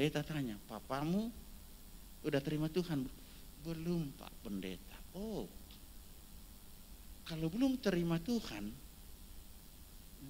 Pendeta 0.00 0.24
tanya, 0.24 0.56
papamu 0.64 1.28
udah 2.24 2.40
terima 2.40 2.72
Tuhan? 2.72 3.04
Belum 3.60 4.08
Pak 4.16 4.32
Pendeta. 4.40 4.96
Oh, 5.12 5.44
kalau 7.28 7.52
belum 7.52 7.76
terima 7.76 8.16
Tuhan, 8.16 8.72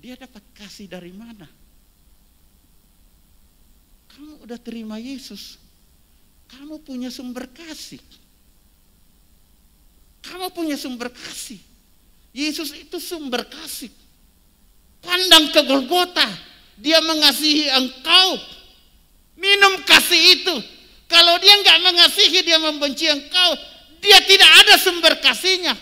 dia 0.03 0.19
dapat 0.19 0.43
kasih 0.59 0.91
dari 0.91 1.15
mana? 1.15 1.47
Kamu 4.11 4.43
udah 4.43 4.59
terima 4.59 4.99
Yesus. 4.99 5.63
Kamu 6.51 6.83
punya 6.83 7.07
sumber 7.07 7.47
kasih. 7.55 8.03
Kamu 10.27 10.51
punya 10.51 10.75
sumber 10.75 11.15
kasih. 11.15 11.63
Yesus 12.35 12.75
itu 12.75 12.99
sumber 12.99 13.47
kasih. 13.47 13.95
Pandang 14.99 15.55
ke 15.55 15.63
Golgota. 15.63 16.27
Dia 16.75 16.99
mengasihi 17.07 17.71
engkau. 17.71 18.59
Minum 19.41 19.81
kasih 19.89 20.21
itu. 20.37 20.55
Kalau 21.09 21.41
dia 21.41 21.57
nggak 21.65 21.79
mengasihi, 21.81 22.45
dia 22.45 22.61
membenci 22.61 23.09
engkau. 23.09 23.51
Dia 23.99 24.21
tidak 24.29 24.51
ada 24.65 24.75
sumber 24.77 25.17
kasihnya. 25.19 25.75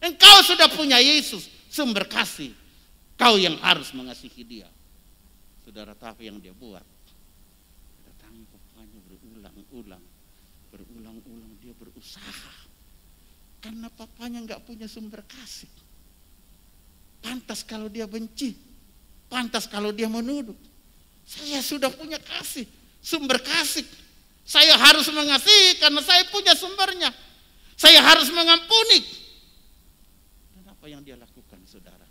Engkau 0.00 0.40
sudah 0.42 0.66
punya 0.72 0.96
Yesus, 0.96 1.46
sumber 1.68 2.08
kasih. 2.08 2.56
Kau 3.20 3.36
yang 3.36 3.60
harus 3.60 3.92
mengasihi 3.92 4.42
dia. 4.42 4.68
Saudara 5.60 5.92
tahu 5.92 6.24
yang 6.24 6.40
dia 6.40 6.56
buat. 6.56 6.82
Datangi 8.08 8.48
papanya 8.48 9.00
berulang-ulang. 9.04 10.04
Berulang-ulang 10.72 11.52
dia 11.60 11.76
berusaha. 11.76 12.52
Karena 13.60 13.92
papanya 13.92 14.40
nggak 14.40 14.64
punya 14.64 14.88
sumber 14.88 15.20
kasih. 15.28 15.68
Pantas 17.20 17.60
kalau 17.60 17.92
dia 17.92 18.08
benci. 18.08 18.56
Pantas 19.28 19.68
kalau 19.68 19.92
dia 19.92 20.08
menuduh. 20.08 20.56
Saya 21.30 21.62
sudah 21.62 21.94
punya 21.94 22.18
kasih. 22.18 22.66
Sumber 22.98 23.38
kasih. 23.38 23.86
Saya 24.42 24.74
harus 24.74 25.06
mengasihi 25.14 25.78
karena 25.78 26.02
saya 26.02 26.26
punya 26.26 26.58
sumbernya. 26.58 27.14
Saya 27.78 28.02
harus 28.02 28.26
mengampuni. 28.34 28.98
Dan 30.58 30.74
apa 30.74 30.90
yang 30.90 31.06
dia 31.06 31.14
lakukan 31.14 31.62
saudara? 31.70 32.10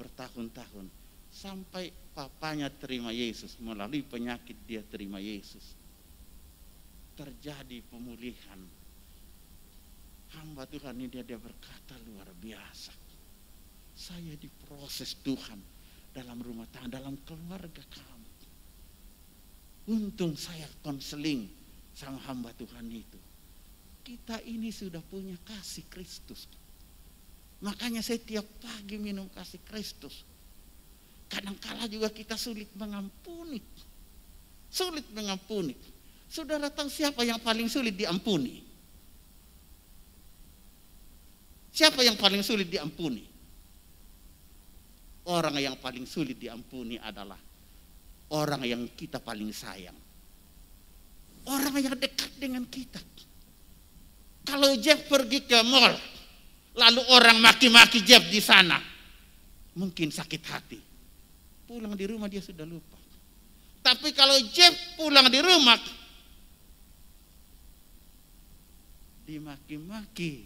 bertahun-tahun 0.00 0.88
sampai 1.28 1.92
papanya 2.16 2.72
terima 2.72 3.12
Yesus 3.12 3.60
melalui 3.60 4.00
penyakit 4.00 4.56
dia 4.64 4.80
terima 4.80 5.20
Yesus 5.20 5.76
terjadi 7.20 7.84
pemulihan 7.92 8.56
hamba 10.40 10.64
Tuhan 10.64 10.96
ini 10.96 11.12
dia, 11.12 11.20
dia 11.20 11.36
berkata 11.36 12.00
luar 12.08 12.32
biasa 12.32 12.96
saya 13.92 14.32
diproses 14.40 15.20
Tuhan 15.20 15.60
dalam 16.16 16.40
rumah 16.40 16.66
tangga 16.72 16.96
dalam 16.96 17.20
keluarga 17.28 17.84
kamu 17.92 18.19
untung 19.90 20.38
saya 20.38 20.70
konseling 20.86 21.50
sama 21.90 22.22
hamba 22.30 22.54
Tuhan 22.54 22.86
itu 22.86 23.18
kita 24.06 24.38
ini 24.46 24.70
sudah 24.70 25.02
punya 25.02 25.34
kasih 25.42 25.84
Kristus 25.90 26.46
Makanya 27.60 28.00
saya 28.00 28.16
tiap 28.16 28.44
pagi 28.60 28.96
minum 28.96 29.28
kasih 29.28 29.60
Kristus. 29.68 30.24
Kadangkala 31.28 31.84
juga 31.86 32.08
kita 32.08 32.34
sulit 32.40 32.72
mengampuni. 32.72 33.60
Sulit 34.72 35.04
mengampuni. 35.12 35.76
Saudara 36.24 36.72
tahu 36.72 36.88
siapa 36.88 37.20
yang 37.20 37.36
paling 37.38 37.68
sulit 37.68 37.92
diampuni? 37.92 38.64
Siapa 41.70 42.00
yang 42.00 42.16
paling 42.16 42.40
sulit 42.40 42.66
diampuni? 42.66 43.28
Orang 45.28 45.60
yang 45.60 45.76
paling 45.76 46.08
sulit 46.08 46.40
diampuni 46.40 46.96
adalah 46.96 47.36
orang 48.34 48.62
yang 48.66 48.82
kita 48.94 49.18
paling 49.18 49.50
sayang. 49.54 49.96
Orang 51.46 51.74
yang 51.80 51.96
dekat 51.96 52.30
dengan 52.36 52.64
kita. 52.68 53.00
Kalau 54.44 54.74
Jeff 54.80 55.06
pergi 55.06 55.46
ke 55.46 55.60
mall, 55.62 55.94
Lalu 56.78 57.02
orang 57.10 57.42
maki-maki 57.42 58.06
Jeff 58.06 58.22
di 58.30 58.38
sana. 58.38 58.78
Mungkin 59.74 60.14
sakit 60.14 60.42
hati. 60.46 60.80
Pulang 61.66 61.94
di 61.98 62.04
rumah 62.06 62.30
dia 62.30 62.42
sudah 62.42 62.66
lupa. 62.66 62.98
Tapi 63.80 64.12
kalau 64.14 64.36
Jeff 64.52 64.76
pulang 64.94 65.26
di 65.32 65.40
rumah, 65.40 65.78
dimaki-maki 69.24 70.44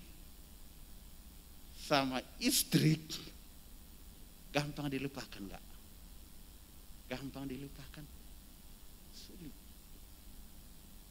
sama 1.84 2.22
istri, 2.40 3.00
gampang 4.54 4.88
dilupakan 4.88 5.40
enggak? 5.40 5.63
Gampang 7.14 7.46
dilupakan. 7.46 8.02
Sulit. 9.14 9.54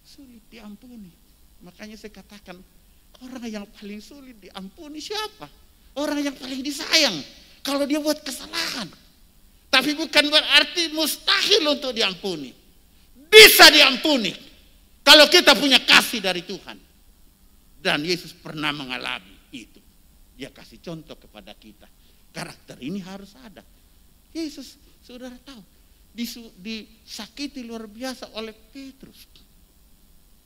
Sulit 0.04 0.44
diampuni. 0.52 1.16
Makanya 1.64 1.96
saya 1.96 2.12
katakan 2.12 2.60
Orang 3.22 3.46
yang 3.46 3.66
paling 3.70 4.02
sulit 4.02 4.36
diampuni 4.42 4.98
siapa? 4.98 5.46
Orang 5.96 6.18
yang 6.18 6.34
paling 6.34 6.66
disayang. 6.66 7.14
Kalau 7.62 7.86
dia 7.86 8.02
buat 8.02 8.20
kesalahan. 8.26 8.90
Tapi 9.70 9.94
bukan 9.94 10.26
berarti 10.28 10.90
mustahil 10.92 11.64
untuk 11.70 11.94
diampuni. 11.94 12.50
Bisa 13.30 13.70
diampuni. 13.70 14.34
Kalau 15.06 15.30
kita 15.30 15.54
punya 15.54 15.78
kasih 15.86 16.20
dari 16.24 16.42
Tuhan. 16.42 16.78
Dan 17.84 18.02
Yesus 18.02 18.32
pernah 18.34 18.72
mengalami 18.72 19.36
itu. 19.52 19.80
Dia 20.34 20.50
kasih 20.50 20.82
contoh 20.82 21.20
kepada 21.20 21.54
kita. 21.54 21.86
Karakter 22.34 22.82
ini 22.82 22.98
harus 23.04 23.38
ada. 23.38 23.62
Yesus, 24.34 24.80
saudara 25.06 25.36
tahu. 25.46 25.62
Disakiti 26.14 27.66
luar 27.66 27.90
biasa 27.90 28.38
oleh 28.38 28.54
Petrus. 28.54 29.26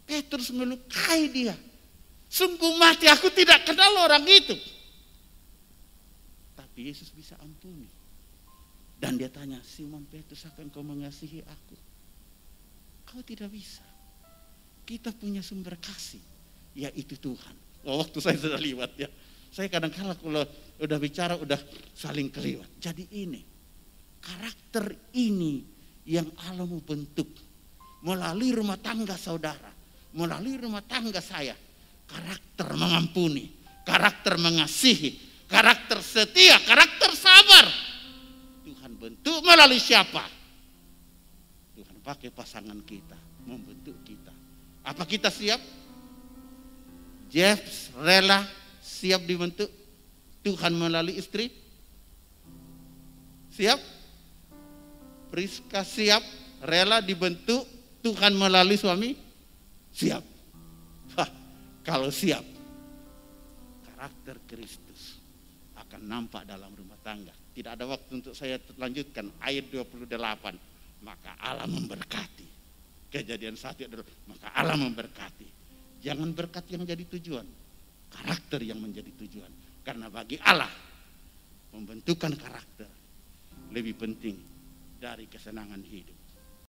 Petrus 0.07 0.55
melukai 0.55 1.27
dia. 1.27 1.55
Sungguh 2.27 2.79
mati 2.79 3.11
aku 3.11 3.27
tidak 3.31 3.67
kenal 3.67 3.91
orang 4.07 4.23
itu. 4.23 4.55
Tapi 6.55 6.91
Yesus 6.91 7.11
bisa 7.11 7.35
ampuni. 7.43 7.87
Dan 8.97 9.19
dia 9.19 9.29
tanya, 9.29 9.61
Simon 9.61 10.07
Petrus 10.09 10.47
akan 10.49 10.73
kau 10.73 10.81
mengasihi 10.81 11.45
aku? 11.45 11.75
Kau 13.05 13.21
tidak 13.21 13.53
bisa. 13.53 13.85
Kita 14.87 15.13
punya 15.13 15.45
sumber 15.45 15.77
kasih, 15.77 16.23
yaitu 16.73 17.19
Tuhan. 17.19 17.55
Oh, 17.85 18.01
waktu 18.01 18.17
saya 18.23 18.39
sudah 18.39 18.57
liwat 18.57 18.97
ya. 18.97 19.07
Saya 19.53 19.71
kadang-kala 19.71 20.17
kalau 20.17 20.43
udah 20.81 20.97
bicara 20.97 21.37
udah 21.37 21.59
saling 21.93 22.27
keliwat. 22.33 22.67
Jadi 22.81 23.05
ini, 23.15 23.43
karakter 24.27 24.91
ini 25.15 25.63
yang 26.03 26.27
Allah 26.51 26.67
mau 26.67 26.83
bentuk 26.83 27.31
melalui 28.03 28.51
rumah 28.51 28.75
tangga 28.75 29.15
saudara 29.15 29.71
melalui 30.15 30.59
rumah 30.59 30.83
tangga 30.83 31.21
saya 31.23 31.55
karakter 32.07 32.71
mengampuni, 32.73 33.51
karakter 33.83 34.39
mengasihi, 34.39 35.43
karakter 35.45 35.99
setia, 35.99 36.57
karakter 36.63 37.11
sabar. 37.13 37.67
Tuhan 38.63 38.91
bentuk 38.95 39.43
melalui 39.43 39.77
siapa? 39.77 40.23
Tuhan 41.75 41.99
pakai 42.01 42.31
pasangan 42.31 42.79
kita, 42.87 43.19
membentuk 43.43 43.99
kita. 44.07 44.31
Apa 44.87 45.03
kita 45.03 45.27
siap? 45.27 45.59
Jeff 47.27 47.91
rela 47.99 48.47
siap 48.79 49.27
dibentuk 49.27 49.67
Tuhan 50.47 50.71
melalui 50.71 51.19
istri? 51.19 51.51
Siap? 53.51 53.96
Priska 55.37 55.85
siap 55.85 56.25
rela 56.65 56.97
dibentuk 56.97 57.61
Tuhan 58.01 58.33
melalui 58.33 58.73
suami? 58.73 59.13
Siap. 59.93 60.23
Wah, 61.13 61.29
kalau 61.85 62.09
siap, 62.09 62.41
karakter 63.85 64.41
Kristus 64.49 65.21
akan 65.77 66.09
nampak 66.09 66.41
dalam 66.41 66.73
rumah 66.73 66.97
tangga. 67.05 67.37
Tidak 67.53 67.69
ada 67.69 67.85
waktu 67.85 68.17
untuk 68.17 68.33
saya 68.33 68.57
lanjutkan 68.81 69.29
ayat 69.45 69.69
28. 69.69 71.05
Maka 71.05 71.37
Allah 71.37 71.69
memberkati. 71.69 72.49
Kejadian 73.13 73.53
satu 73.53 73.85
adalah 73.85 74.09
maka 74.25 74.49
Allah 74.57 74.73
memberkati. 74.73 75.45
Jangan 76.01 76.33
berkat 76.33 76.65
yang 76.73 76.81
jadi 76.81 77.05
tujuan, 77.13 77.45
karakter 78.09 78.65
yang 78.65 78.81
menjadi 78.81 79.13
tujuan. 79.21 79.53
Karena 79.85 80.09
bagi 80.09 80.41
Allah 80.41 80.73
membentukkan 81.77 82.33
karakter 82.33 82.89
lebih 83.69 84.01
penting 84.01 84.56
dari 84.97 85.29
kesenangan 85.29 85.85
hidup. 85.85 86.16